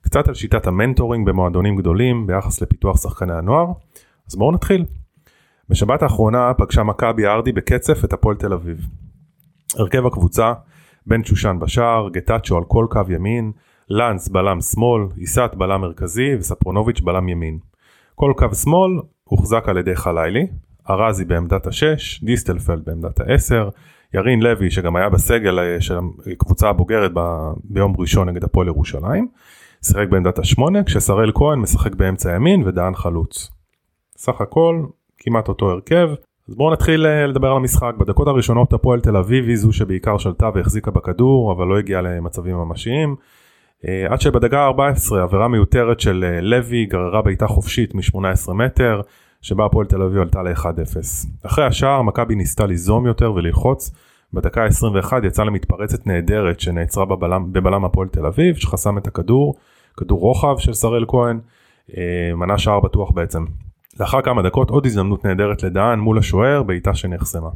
קצת 0.00 0.28
על 0.28 0.34
שיטת 0.34 0.66
ה 0.66 0.72
mentoring 0.72 1.26
במועדונים 1.26 1.76
גדולים 1.76 2.26
ביחס 2.26 2.62
לפיתוח 2.62 3.02
שחקני 3.02 3.34
הנוער, 3.34 3.66
אז 4.28 4.36
בואו 4.36 4.52
נתחיל. 4.52 4.84
בשבת 5.68 6.02
האחרונה 6.02 6.54
פגשה 6.54 6.82
מכבי 6.82 7.26
ארדי 7.26 7.52
בקצף 7.52 8.04
את 8.04 8.12
הפועל 8.12 8.36
תל 8.36 8.52
אביב. 8.52 8.86
הרכב 9.78 10.06
הקבוצה, 10.06 10.52
בן 11.06 11.24
שושן 11.24 11.56
בשער, 11.60 12.08
גטאצ'ו 12.08 12.56
על 12.56 12.64
כל 12.68 12.86
קו 12.90 13.00
ימין, 13.08 13.52
לנס 13.90 14.28
בלם 14.28 14.60
שמאל, 14.60 15.02
עיסת 15.16 15.50
בלם 15.56 15.80
מרכזי 15.80 16.34
וספרונוביץ' 16.38 17.00
בלם 17.00 17.28
ימין. 17.28 17.58
כל 18.14 18.32
קו 18.36 18.54
שמאל 18.54 18.90
הוחזק 19.28 19.68
על 19.68 19.78
ידי 19.78 19.96
חלילי, 19.96 20.46
ארזי 20.90 21.24
בעמדת 21.24 21.66
השש, 21.66 22.24
דיסטלפלד 22.24 22.84
בעמדת 22.84 23.20
העשר, 23.20 23.68
ירין 24.14 24.42
לוי 24.42 24.70
שגם 24.70 24.96
היה 24.96 25.08
בסגל 25.08 25.58
אה, 25.58 25.80
של 25.80 25.98
הקבוצה 26.32 26.68
הבוגרת 26.68 27.10
ב, 27.14 27.20
ביום 27.64 27.94
ראשון 27.98 28.28
נגד 28.28 28.44
הפועל 28.44 28.66
ירושלים, 28.66 29.28
שיחק 29.84 30.08
בעמדת 30.08 30.38
השמונה, 30.38 30.84
כששראל 30.84 31.32
כהן 31.34 31.58
משחק 31.58 31.94
באמצע 31.94 32.34
ימין 32.34 32.62
ודהן 32.66 32.94
חלוץ. 32.94 33.50
סך 34.16 34.40
הכל 34.40 34.84
כמעט 35.18 35.48
אותו 35.48 35.70
הרכב. 35.70 36.08
אז 36.48 36.54
בואו 36.54 36.72
נתחיל 36.72 37.06
אה, 37.06 37.26
לדבר 37.26 37.50
על 37.50 37.56
המשחק. 37.56 37.92
בדקות 37.98 38.28
הראשונות 38.28 38.72
הפועל 38.72 39.00
תל 39.00 39.16
אביב 39.16 39.44
היא 39.44 39.56
זו 39.56 39.72
שבעיקר 39.72 40.18
שלטה 40.18 40.50
והחזיקה 40.54 40.90
בכדור, 40.90 41.52
אבל 41.52 41.66
לא 41.66 41.78
הגיעה 41.78 42.02
למצבים 42.02 42.56
ממשיים. 42.56 43.16
אה, 43.86 44.06
עד 44.08 44.20
שבדקה 44.20 44.64
14 44.64 45.22
עבירה 45.22 45.48
מיותרת 45.48 46.00
של 46.00 46.24
אה, 46.24 46.40
לוי 46.40 46.86
גררה 46.86 47.22
בעיטה 47.22 47.46
חופשית 47.46 47.94
מ-18 47.94 48.52
מטר, 48.52 49.00
שבה 49.42 49.66
הפועל 49.66 49.86
תל 49.86 50.02
אביב 50.02 50.20
עלתה 50.20 50.42
ל-1-0. 50.42 51.26
אחרי 51.46 51.64
השער 51.64 52.02
מכבי 52.02 52.34
ניסתה 52.34 52.66
ליזום 52.66 53.06
יותר 53.06 53.32
וללחוץ. 53.32 53.90
בדקה 54.32 54.64
21 54.64 55.24
יצאה 55.24 55.44
למתפרצת 55.44 56.06
נהדרת 56.06 56.60
שנעצרה 56.60 57.04
בבלם, 57.04 57.52
בבלם 57.52 57.84
הפועל 57.84 58.08
תל 58.08 58.26
אביב, 58.26 58.56
שחסם 58.56 58.98
את 58.98 59.06
הכדור, 59.06 59.54
כדור 59.96 60.20
רוחב 60.20 60.58
של 60.58 60.74
שראל 60.74 61.04
כהן, 61.08 61.40
מנה 62.34 62.58
שער 62.58 62.80
בטוח 62.80 63.10
בעצם. 63.10 63.44
לאחר 64.00 64.22
כמה 64.22 64.42
דקות 64.42 64.70
עוד 64.70 64.86
הזדמנות 64.86 65.24
נהדרת 65.24 65.62
לדהן 65.62 65.98
מול 65.98 66.18
השוער 66.18 66.62
בעיטה 66.62 66.94
שנחסמה. 66.94 67.48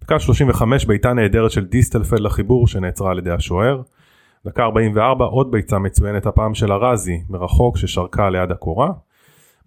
דקה 0.00 0.18
35 0.18 0.84
בעיטה 0.84 1.12
נהדרת 1.12 1.50
של 1.50 1.64
דיסטלפלד 1.64 2.20
לחיבור 2.20 2.66
שנעצרה 2.66 3.10
על 3.10 3.18
ידי 3.18 3.30
השוער. 3.30 3.80
דקה 4.46 4.64
44 4.64 5.24
עוד 5.24 5.50
ביצה 5.50 5.78
מצוינת 5.78 6.26
הפעם 6.26 6.54
של 6.54 6.72
ארזי 6.72 7.22
מרחוק 7.28 7.76
ששרקה 7.76 8.30
ליד 8.30 8.50
הקורה. 8.50 8.90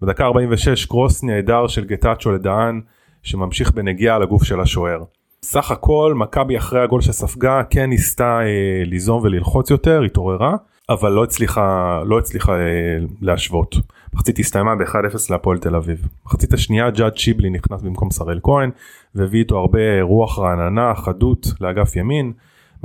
בדקה 0.02 0.24
46 0.24 0.84
קרוס 0.84 1.24
נהדר 1.24 1.66
של 1.66 1.84
גטאצ'ו 1.84 2.32
לדהן 2.32 2.80
שממשיך 3.22 3.72
בנגיעה 3.72 4.16
על 4.16 4.22
הגוף 4.22 4.44
של 4.44 4.60
השוער. 4.60 5.02
סך 5.42 5.70
הכל 5.70 6.14
מכבי 6.16 6.58
אחרי 6.58 6.82
הגול 6.82 7.00
שספגה 7.00 7.62
כן 7.70 7.90
ניסתה 7.90 8.40
אה, 8.40 8.82
ליזום 8.84 9.22
וללחוץ 9.22 9.70
יותר, 9.70 10.02
התעוררה, 10.02 10.56
אבל 10.88 11.12
לא 11.12 11.24
הצליחה, 11.24 12.00
לא 12.06 12.18
הצליחה 12.18 12.52
אה, 12.52 12.98
להשוות. 13.20 13.76
מחצית 14.14 14.38
הסתיימה 14.38 14.76
ב-1-0 14.76 15.16
להפועל 15.30 15.58
תל 15.58 15.74
אביב. 15.76 16.08
מחצית 16.26 16.52
השנייה 16.52 16.90
ג'אד 16.90 17.16
שיבלי 17.16 17.50
נכנס 17.50 17.82
במקום 17.82 18.10
שראל 18.10 18.40
כהן 18.42 18.70
והביא 19.14 19.40
איתו 19.40 19.58
הרבה 19.58 20.02
רוח 20.02 20.38
רעננה, 20.38 20.94
חדות 20.94 21.46
לאגף 21.60 21.96
ימין. 21.96 22.32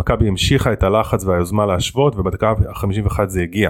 מכבי 0.02 0.28
המשיכה 0.28 0.74
את 0.74 0.84
הלחץ 0.84 1.26
והיוזמה 1.26 1.66
להשוות 1.66 2.16
ובדקה 2.16 2.50
ה-51 2.50 3.20
זה 3.28 3.42
הגיע. 3.42 3.70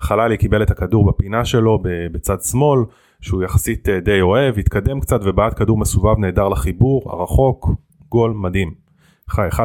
חללי 0.00 0.36
קיבל 0.36 0.62
את 0.62 0.70
הכדור 0.70 1.06
בפינה 1.06 1.44
שלו 1.44 1.78
בצד 2.12 2.40
שמאל 2.40 2.80
שהוא 3.20 3.42
יחסית 3.42 3.88
אה, 3.88 4.00
די 4.00 4.20
אוהב, 4.20 4.58
התקדם 4.58 5.00
קצת 5.00 5.20
ובעט 5.22 5.58
כדור 5.58 5.78
מסובב 5.78 6.18
נהדר 6.18 6.48
לחיבור, 6.48 7.02
הרחוק, 7.06 7.68
גול 8.08 8.30
מדהים. 8.30 8.74
חי, 9.28 9.48
1-1. 9.52 9.56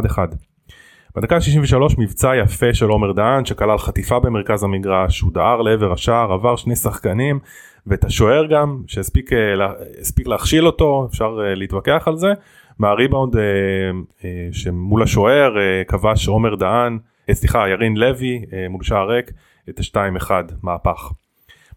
בדקה 1.16 1.36
ה-63 1.36 1.96
מבצע 1.98 2.36
יפה 2.36 2.74
של 2.74 2.90
עומר 2.90 3.12
דהן 3.12 3.46
שכלל 3.46 3.78
חטיפה 3.78 4.20
במרכז 4.20 4.64
המגרש, 4.64 5.22
הוא 5.22 5.34
דהר 5.34 5.62
לעבר 5.62 5.92
השער, 5.92 6.32
עבר 6.32 6.56
שני 6.56 6.76
שחקנים 6.76 7.40
ואת 7.88 8.06
השוער 8.06 8.46
גם 8.46 8.82
שהספיק 8.88 9.34
לה, 9.34 9.74
להכשיל 10.26 10.66
אותו, 10.66 11.08
אפשר 11.10 11.40
להתווכח 11.56 12.04
על 12.08 12.18
זה, 12.18 12.28
מהריבאונד 12.80 13.36
שמול 14.52 15.04
השוער 15.04 15.56
כבש 15.88 16.28
עומר 16.28 16.56
דהן, 16.56 16.98
סליחה 17.32 17.70
ירין 17.70 17.98
לוי 17.98 18.42
מול 18.70 18.84
שער 18.84 19.10
ריק 19.10 19.32
את 19.70 19.80
ה-2-1 19.80 20.32
מהפך. 20.64 21.12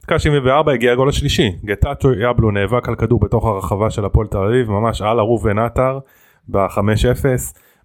דקה 0.02 0.18
74 0.18 0.72
הגיע 0.72 0.92
הגול 0.92 1.08
השלישי, 1.08 1.50
גטאצ'ו 1.64 2.12
יבלו 2.12 2.50
נאבק 2.50 2.88
על 2.88 2.94
כדור 2.94 3.20
בתוך 3.20 3.46
הרחבה 3.46 3.90
של 3.90 4.04
הפועל 4.04 4.26
תל 4.26 4.38
אביב, 4.38 4.70
ממש 4.70 5.02
על 5.02 5.18
ערוב 5.18 5.46
עטר 5.46 5.98
ב-5-0. 6.48 7.24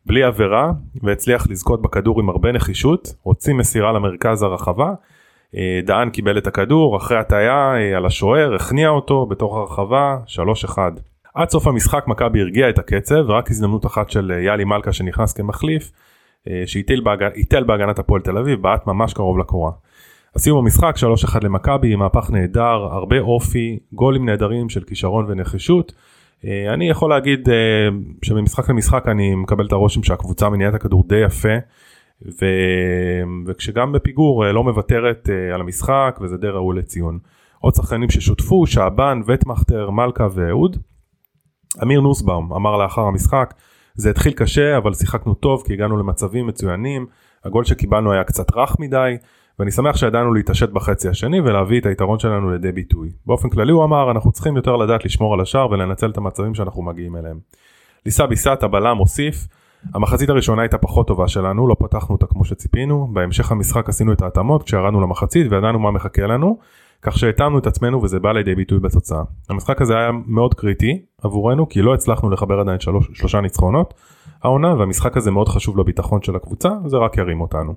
בלי 0.05 0.23
עבירה 0.23 0.71
והצליח 1.03 1.47
לזכות 1.49 1.81
בכדור 1.81 2.19
עם 2.19 2.29
הרבה 2.29 2.51
נחישות, 2.51 3.15
הוציא 3.21 3.53
מסירה 3.53 3.91
למרכז 3.91 4.43
הרחבה, 4.43 4.93
אה, 5.55 5.79
דהן 5.83 6.09
קיבל 6.09 6.37
את 6.37 6.47
הכדור 6.47 6.97
אחרי 6.97 7.17
הטעיה 7.17 7.75
אה, 7.75 7.97
על 7.97 8.05
השוער, 8.05 8.55
הכניע 8.55 8.89
אותו 8.89 9.25
בתוך 9.25 9.55
הרחבה, 9.55 10.17
3-1. 10.27 10.77
עד 11.35 11.49
סוף 11.49 11.67
המשחק 11.67 12.07
מכבי 12.07 12.41
הרגיע 12.41 12.69
את 12.69 12.79
הקצב 12.79 13.25
ורק 13.27 13.51
הזדמנות 13.51 13.85
אחת 13.85 14.09
של 14.09 14.31
אה, 14.31 14.41
יאלי 14.41 14.63
מלכה 14.63 14.93
שנכנס 14.93 15.33
כמחליף, 15.33 15.91
שהיטל 16.65 17.01
בהגנ... 17.01 17.29
בהגנת 17.67 17.99
הפועל 17.99 18.21
תל 18.21 18.37
אביב, 18.37 18.61
בעט 18.61 18.87
ממש 18.87 19.13
קרוב 19.13 19.37
לקורה. 19.37 19.71
הסיום 20.35 20.57
המשחק 20.57 20.95
3-1 21.27 21.37
למכבי, 21.43 21.95
מהפך 21.95 22.31
נהדר, 22.31 22.87
הרבה 22.91 23.19
אופי, 23.19 23.79
גולים 23.93 24.25
נהדרים 24.25 24.69
של 24.69 24.83
כישרון 24.83 25.25
ונחישות. 25.27 25.93
אה, 26.45 26.73
אני 26.73 26.89
יכול 26.89 27.09
להגיד 27.09 27.49
אה, 27.49 27.55
שממשחק 28.21 28.69
למשחק 28.69 29.07
אני 29.07 29.35
מקבל 29.35 29.65
את 29.65 29.71
הרושם 29.71 30.03
שהקבוצה 30.03 30.49
מניעה 30.49 30.69
את 30.69 30.75
הכדור 30.75 31.03
די 31.07 31.15
יפה 31.25 31.57
ו... 32.21 32.45
וכשגם 33.45 33.91
בפיגור 33.91 34.45
אה, 34.45 34.51
לא 34.51 34.63
מוותרת 34.63 35.29
על 35.53 35.61
המשחק 35.61 36.19
וזה 36.21 36.37
די 36.37 36.47
ראוי 36.47 36.77
לציון. 36.77 37.19
עוד 37.59 37.75
שחקנים 37.75 38.09
ששותפו, 38.09 38.67
שעבן, 38.67 39.21
וטמכטר, 39.27 39.89
מלכה 39.89 40.27
ואהוד. 40.33 40.77
אמיר 41.83 42.01
נוסבאום 42.01 42.53
אמר 42.53 42.77
לאחר 42.77 43.01
המשחק 43.01 43.53
זה 43.95 44.09
התחיל 44.09 44.33
קשה 44.33 44.77
אבל 44.77 44.93
שיחקנו 44.93 45.33
טוב 45.33 45.63
כי 45.65 45.73
הגענו 45.73 45.97
למצבים 45.97 46.47
מצוינים 46.47 47.05
הגול 47.45 47.63
שקיבלנו 47.63 48.11
היה 48.11 48.23
קצת 48.23 48.55
רך 48.55 48.79
מדי 48.79 49.17
ואני 49.59 49.71
שמח 49.71 49.97
שידענו 49.97 50.33
להתעשת 50.33 50.69
בחצי 50.69 51.09
השני 51.09 51.41
ולהביא 51.41 51.79
את 51.79 51.85
היתרון 51.85 52.19
שלנו 52.19 52.51
לידי 52.51 52.71
ביטוי. 52.71 53.11
באופן 53.25 53.49
כללי 53.49 53.71
הוא 53.71 53.83
אמר 53.83 54.11
אנחנו 54.11 54.31
צריכים 54.31 54.55
יותר 54.55 54.75
לדעת 54.75 55.05
לשמור 55.05 55.33
על 55.33 55.41
השער 55.41 55.71
ולנצל 55.71 56.09
את 56.09 56.17
המצבים 56.17 56.55
שאנחנו 56.55 56.81
מגיעים 56.81 57.15
אליהם. 57.15 57.39
ליסה 58.05 58.27
ביסת 58.27 58.63
הבלם 58.63 58.97
הוסיף 58.97 59.47
המחצית 59.93 60.29
הראשונה 60.29 60.61
הייתה 60.61 60.77
פחות 60.77 61.07
טובה 61.07 61.27
שלנו, 61.27 61.67
לא 61.67 61.75
פתחנו 61.79 62.15
אותה 62.15 62.25
כמו 62.25 62.45
שציפינו, 62.45 63.07
בהמשך 63.13 63.51
המשחק 63.51 63.89
עשינו 63.89 64.13
את 64.13 64.21
ההתאמות 64.21 64.63
כשירדנו 64.63 65.01
למחצית 65.01 65.51
וידענו 65.51 65.79
מה 65.79 65.91
מחכה 65.91 66.21
לנו, 66.21 66.59
כך 67.05 67.17
שהתאמנו 67.17 67.59
את 67.59 67.67
עצמנו 67.67 68.03
וזה 68.03 68.19
בא 68.19 68.31
לידי 68.31 68.55
ביטוי 68.55 68.79
בתוצאה. 68.79 69.23
המשחק 69.49 69.81
הזה 69.81 69.97
היה 69.97 70.11
מאוד 70.25 70.53
קריטי 70.53 71.01
עבורנו 71.21 71.69
כי 71.69 71.81
לא 71.81 71.93
הצלחנו 71.93 72.29
לחבר 72.29 72.59
עדיין 72.59 72.79
שלוש, 72.79 73.09
שלושה 73.13 73.41
ניצחונות 73.41 73.93
העונה 74.43 74.75
והמשחק 74.75 75.17
הזה 75.17 75.31
מאוד 75.31 75.49
חשוב 75.49 75.77
לביטחון 75.77 76.21
של 76.21 76.35
הקבוצה, 76.35 76.69
זה 76.85 76.97
רק 76.97 77.17
ירים 77.17 77.41
אותנו. 77.41 77.73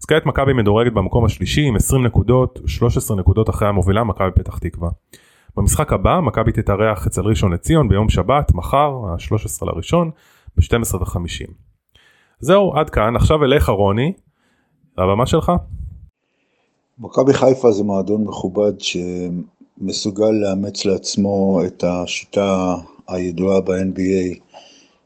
אז 0.00 0.04
כעת 0.04 0.26
מכבי 0.26 0.52
מדורגת 0.52 0.92
במקום 0.92 1.24
השלישי 1.24 1.62
עם 1.62 1.76
20 1.76 2.06
נקודות, 2.06 2.58
13 2.66 3.16
נקודות 3.16 3.50
אחרי 3.50 3.68
המובילה 3.68 4.04
מכבי 4.04 4.30
פתח 4.34 4.58
תקווה. 4.58 4.90
במשחק 5.56 5.92
הבא 5.92 6.20
מכבי 6.20 6.52
תתארח 6.52 7.06
אצל 7.06 7.20
ראשון 7.20 7.52
לציון 7.52 7.88
ביום 7.88 8.08
שבת, 8.08 8.54
מחר, 8.54 8.92
ה-13 9.06 9.66
לראשון, 9.66 10.10
ב-12 10.56 10.96
ו-50. 10.96 11.52
זהו, 12.38 12.76
עד 12.76 12.90
כאן, 12.90 13.16
עכשיו 13.16 13.44
אליך 13.44 13.68
רוני, 13.68 14.12
הבמה 14.98 15.26
שלך. 15.26 15.52
מכבי 16.98 17.32
חיפה 17.32 17.72
זה 17.72 17.84
מועדון 17.84 18.24
מכובד 18.24 18.72
שמסוגל 18.80 20.30
לאמץ 20.30 20.84
לעצמו 20.84 21.60
את 21.66 21.84
השיטה 21.86 22.76
הידועה 23.08 23.60
ב-NBA 23.60 24.38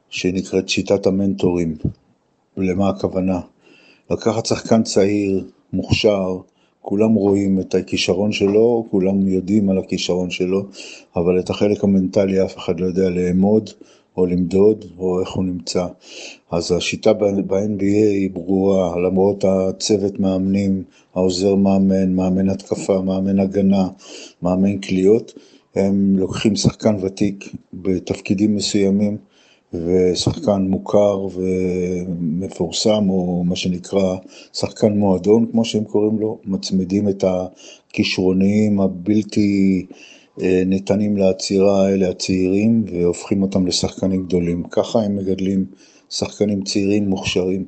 שנקראת 0.08 0.68
שיטת 0.68 1.06
המנטורים. 1.06 1.76
למה 2.56 2.88
הכוונה? 2.88 3.40
לקחת 4.10 4.46
שחקן 4.46 4.82
צעיר, 4.82 5.44
מוכשר, 5.72 6.38
כולם 6.82 7.14
רואים 7.14 7.60
את 7.60 7.74
הכישרון 7.74 8.32
שלו, 8.32 8.86
כולם 8.90 9.28
יודעים 9.28 9.70
על 9.70 9.78
הכישרון 9.78 10.30
שלו, 10.30 10.62
אבל 11.16 11.38
את 11.38 11.50
החלק 11.50 11.84
המנטלי 11.84 12.44
אף 12.44 12.58
אחד 12.58 12.80
לא 12.80 12.86
יודע 12.86 13.10
לאמוד 13.10 13.70
או 14.16 14.26
למדוד 14.26 14.84
או 14.98 15.20
איך 15.20 15.30
הוא 15.30 15.44
נמצא. 15.44 15.86
אז 16.50 16.72
השיטה 16.72 17.12
ב-NBA 17.12 17.82
היא 17.82 18.30
ברורה, 18.30 18.98
למרות 18.98 19.44
הצוות 19.44 20.20
מאמנים, 20.20 20.82
העוזר 21.14 21.54
מאמן, 21.54 22.12
מאמן 22.12 22.48
התקפה, 22.48 23.00
מאמן 23.00 23.38
הגנה, 23.38 23.88
מאמן 24.42 24.78
קליעות, 24.78 25.32
הם 25.74 26.16
לוקחים 26.18 26.56
שחקן 26.56 26.96
ותיק 27.02 27.54
בתפקידים 27.74 28.56
מסוימים 28.56 29.16
ושחקן 29.74 30.62
מוכר 30.62 31.26
ומפורסם, 31.34 33.10
או 33.10 33.44
מה 33.44 33.56
שנקרא 33.56 34.16
שחקן 34.52 34.98
מועדון, 34.98 35.46
כמו 35.52 35.64
שהם 35.64 35.84
קוראים 35.84 36.18
לו, 36.18 36.38
מצמידים 36.44 37.08
את 37.08 37.24
הכישרוניים 37.24 38.80
הבלתי 38.80 39.86
ניתנים 40.66 41.16
לעצירה 41.16 41.86
האלה 41.86 42.08
הצעירים, 42.08 42.84
והופכים 42.92 43.42
אותם 43.42 43.66
לשחקנים 43.66 44.22
גדולים. 44.26 44.62
ככה 44.70 45.02
הם 45.02 45.16
מגדלים 45.16 45.64
שחקנים 46.10 46.62
צעירים 46.62 47.08
מוכשרים. 47.08 47.64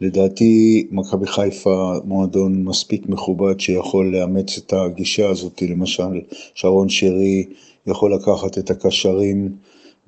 לדעתי 0.00 0.86
מכבי 0.90 1.26
חיפה 1.26 1.92
מועדון 2.04 2.64
מספיק 2.64 3.08
מכובד 3.08 3.60
שיכול 3.60 4.16
לאמץ 4.16 4.58
את 4.58 4.72
הגישה 4.72 5.28
הזאת, 5.28 5.62
למשל 5.62 6.20
שרון 6.54 6.88
שרי 6.88 7.44
יכול 7.86 8.14
לקחת 8.14 8.58
את 8.58 8.70
הקשרים 8.70 9.52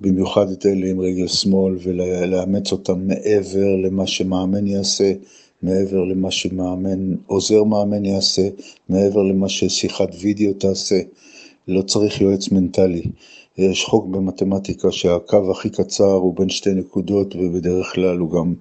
במיוחד 0.00 0.50
את 0.50 0.66
אלה 0.66 0.86
עם 0.86 1.00
רגל 1.00 1.26
שמאל 1.26 1.76
ולאמץ 1.82 2.72
אותם 2.72 3.06
מעבר 3.06 3.76
למה 3.84 4.06
שמאמן 4.06 4.66
יעשה, 4.66 5.12
מעבר 5.62 6.04
למה 6.04 6.30
שמאמן, 6.30 7.14
עוזר 7.26 7.64
מאמן 7.64 8.04
יעשה, 8.04 8.48
מעבר 8.88 9.22
למה 9.22 9.48
ששיחת 9.48 10.08
וידאו 10.20 10.52
תעשה, 10.52 11.00
לא 11.68 11.82
צריך 11.82 12.20
יועץ 12.20 12.50
מנטלי. 12.50 13.02
יש 13.58 13.84
חוק 13.84 14.06
במתמטיקה 14.06 14.92
שהקו 14.92 15.50
הכי 15.50 15.70
קצר 15.70 16.12
הוא 16.12 16.34
בין 16.36 16.48
שתי 16.48 16.74
נקודות 16.74 17.36
ובדרך 17.36 17.94
כלל 17.94 18.18
הוא 18.18 18.30
גם 18.30 18.54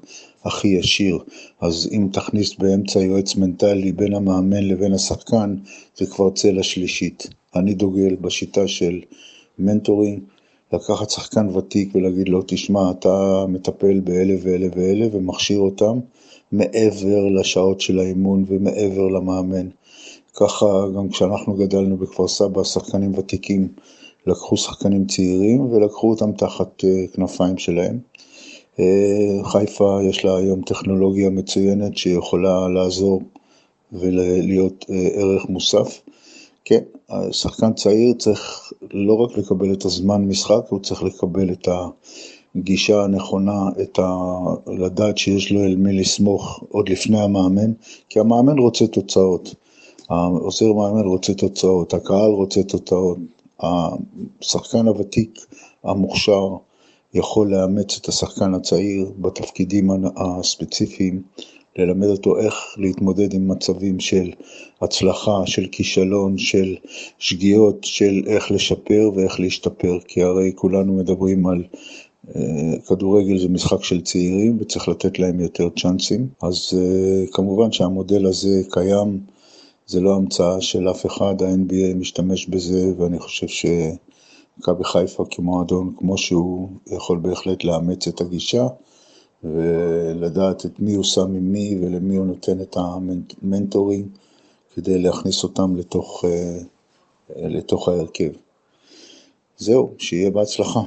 הכי 0.43 0.67
ישיר. 0.67 1.19
אז 1.61 1.89
אם 1.91 2.07
תכניס 2.13 2.55
באמצע 2.55 2.99
יועץ 2.99 3.35
מנטלי 3.35 3.91
בין 3.91 4.13
המאמן 4.13 4.63
לבין 4.63 4.93
השחקן, 4.93 5.55
זה 5.97 6.05
כבר 6.05 6.29
צלע 6.29 6.63
שלישית. 6.63 7.27
אני 7.55 7.73
דוגל 7.73 8.15
בשיטה 8.15 8.67
של 8.67 9.01
mentoring, 9.59 10.19
לקחת 10.73 11.09
שחקן 11.09 11.55
ותיק 11.55 11.95
ולהגיד 11.95 12.29
לו, 12.29 12.41
תשמע, 12.47 12.91
אתה 12.91 13.45
מטפל 13.47 13.99
באלה 13.99 14.33
ואלה 14.41 14.67
ואלה 14.75 15.07
ומכשיר 15.11 15.59
אותם 15.59 15.99
מעבר 16.51 17.29
לשעות 17.29 17.81
של 17.81 17.99
האימון 17.99 18.45
ומעבר 18.47 19.07
למאמן. 19.07 19.67
ככה 20.39 20.65
גם 20.95 21.09
כשאנחנו 21.09 21.53
גדלנו 21.53 21.97
בכפר 21.97 22.27
סבא, 22.27 22.63
שחקנים 22.63 23.11
ותיקים 23.17 23.67
לקחו 24.27 24.57
שחקנים 24.57 25.05
צעירים 25.05 25.61
ולקחו 25.61 26.09
אותם 26.09 26.31
תחת 26.31 26.83
אה, 26.83 27.07
כנפיים 27.13 27.57
שלהם. 27.57 27.99
אה, 28.79 29.39
חיפה 29.43 29.99
יש 30.03 30.25
לה 30.25 30.37
היום 30.37 30.61
טכנולוגיה 30.61 31.29
מצוינת 31.29 31.97
שיכולה 31.97 32.67
לעזור 32.67 33.21
ולהיות 33.91 34.85
אה, 34.89 35.07
ערך 35.13 35.49
מוסף. 35.49 36.01
כן, 36.65 36.83
שחקן 37.31 37.73
צעיר 37.73 38.13
צריך 38.13 38.73
לא 38.93 39.13
רק 39.13 39.37
לקבל 39.37 39.73
את 39.73 39.85
הזמן 39.85 40.25
משחק, 40.25 40.61
הוא 40.69 40.79
צריך 40.79 41.03
לקבל 41.03 41.51
את 41.51 41.67
הגישה 42.55 43.03
הנכונה, 43.03 43.69
את 43.81 43.99
ה... 43.99 44.27
לדעת 44.67 45.17
שיש 45.17 45.51
לו 45.51 45.63
אל 45.63 45.75
מי 45.75 45.93
לסמוך 45.93 46.63
עוד 46.69 46.89
לפני 46.89 47.21
המאמן, 47.21 47.71
כי 48.09 48.19
המאמן 48.19 48.59
רוצה 48.59 48.87
תוצאות, 48.87 49.55
העוזר 50.09 50.73
מאמן 50.73 51.07
רוצה 51.07 51.33
תוצאות, 51.33 51.93
הקהל 51.93 52.31
רוצה 52.31 52.63
תוצאות, 52.63 53.17
השחקן 53.59 54.87
הוותיק 54.87 55.39
המוכשר 55.83 56.49
יכול 57.13 57.51
לאמץ 57.51 57.97
את 58.01 58.07
השחקן 58.07 58.53
הצעיר 58.53 59.11
בתפקידים 59.17 59.89
הספציפיים, 60.15 61.21
ללמד 61.77 62.07
אותו 62.07 62.37
איך 62.37 62.55
להתמודד 62.77 63.33
עם 63.33 63.47
מצבים 63.47 63.99
של 63.99 64.31
הצלחה, 64.81 65.41
של 65.45 65.67
כישלון, 65.71 66.37
של 66.37 66.75
שגיאות, 67.17 67.83
של 67.83 68.23
איך 68.27 68.51
לשפר 68.51 69.11
ואיך 69.15 69.39
להשתפר, 69.39 69.99
כי 70.07 70.23
הרי 70.23 70.51
כולנו 70.55 70.93
מדברים 70.93 71.47
על 71.47 71.63
אה, 72.35 72.79
כדורגל 72.87 73.37
זה 73.37 73.49
משחק 73.49 73.83
של 73.83 74.01
צעירים 74.01 74.57
וצריך 74.59 74.89
לתת 74.89 75.19
להם 75.19 75.39
יותר 75.39 75.69
צ'אנסים, 75.79 76.27
אז 76.41 76.73
אה, 76.77 77.27
כמובן 77.31 77.71
שהמודל 77.71 78.25
הזה 78.25 78.61
קיים, 78.69 79.19
זה 79.87 79.99
לא 79.99 80.15
המצאה 80.15 80.61
של 80.61 80.89
אף 80.89 81.05
אחד, 81.05 81.41
ה-NBA 81.41 81.95
משתמש 81.95 82.47
בזה 82.47 82.93
ואני 82.97 83.19
חושב 83.19 83.47
שמכבי 83.47 84.83
חיפה 84.83 85.25
כמועדון 85.31 85.93
כמו 85.97 86.17
שהוא 86.17 86.69
יכול 86.87 87.17
בהחלט 87.17 87.63
לאמץ 87.63 88.07
את 88.07 88.21
הגישה. 88.21 88.67
ולדעת 89.43 90.65
את 90.65 90.79
מי 90.79 90.93
הוא 90.93 91.03
שם 91.03 91.21
עם 91.21 91.51
מי 91.51 91.77
ולמי 91.81 92.15
הוא 92.15 92.25
נותן 92.25 92.61
את 92.61 92.77
המנטורים 92.77 94.09
כדי 94.75 94.99
להכניס 94.99 95.43
אותם 95.43 95.75
לתוך, 95.75 96.25
אה, 96.25 96.59
לתוך 97.47 97.89
ההרכב. 97.89 98.29
זהו, 99.57 99.93
שיהיה 99.97 100.29
בהצלחה. 100.29 100.79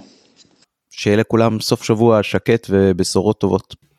שיהיה 0.91 1.17
לכולם 1.17 1.61
סוף 1.61 1.83
שבוע 1.83 2.23
שקט 2.23 2.67
ובשורות 2.71 3.39
טובות. 3.39 3.75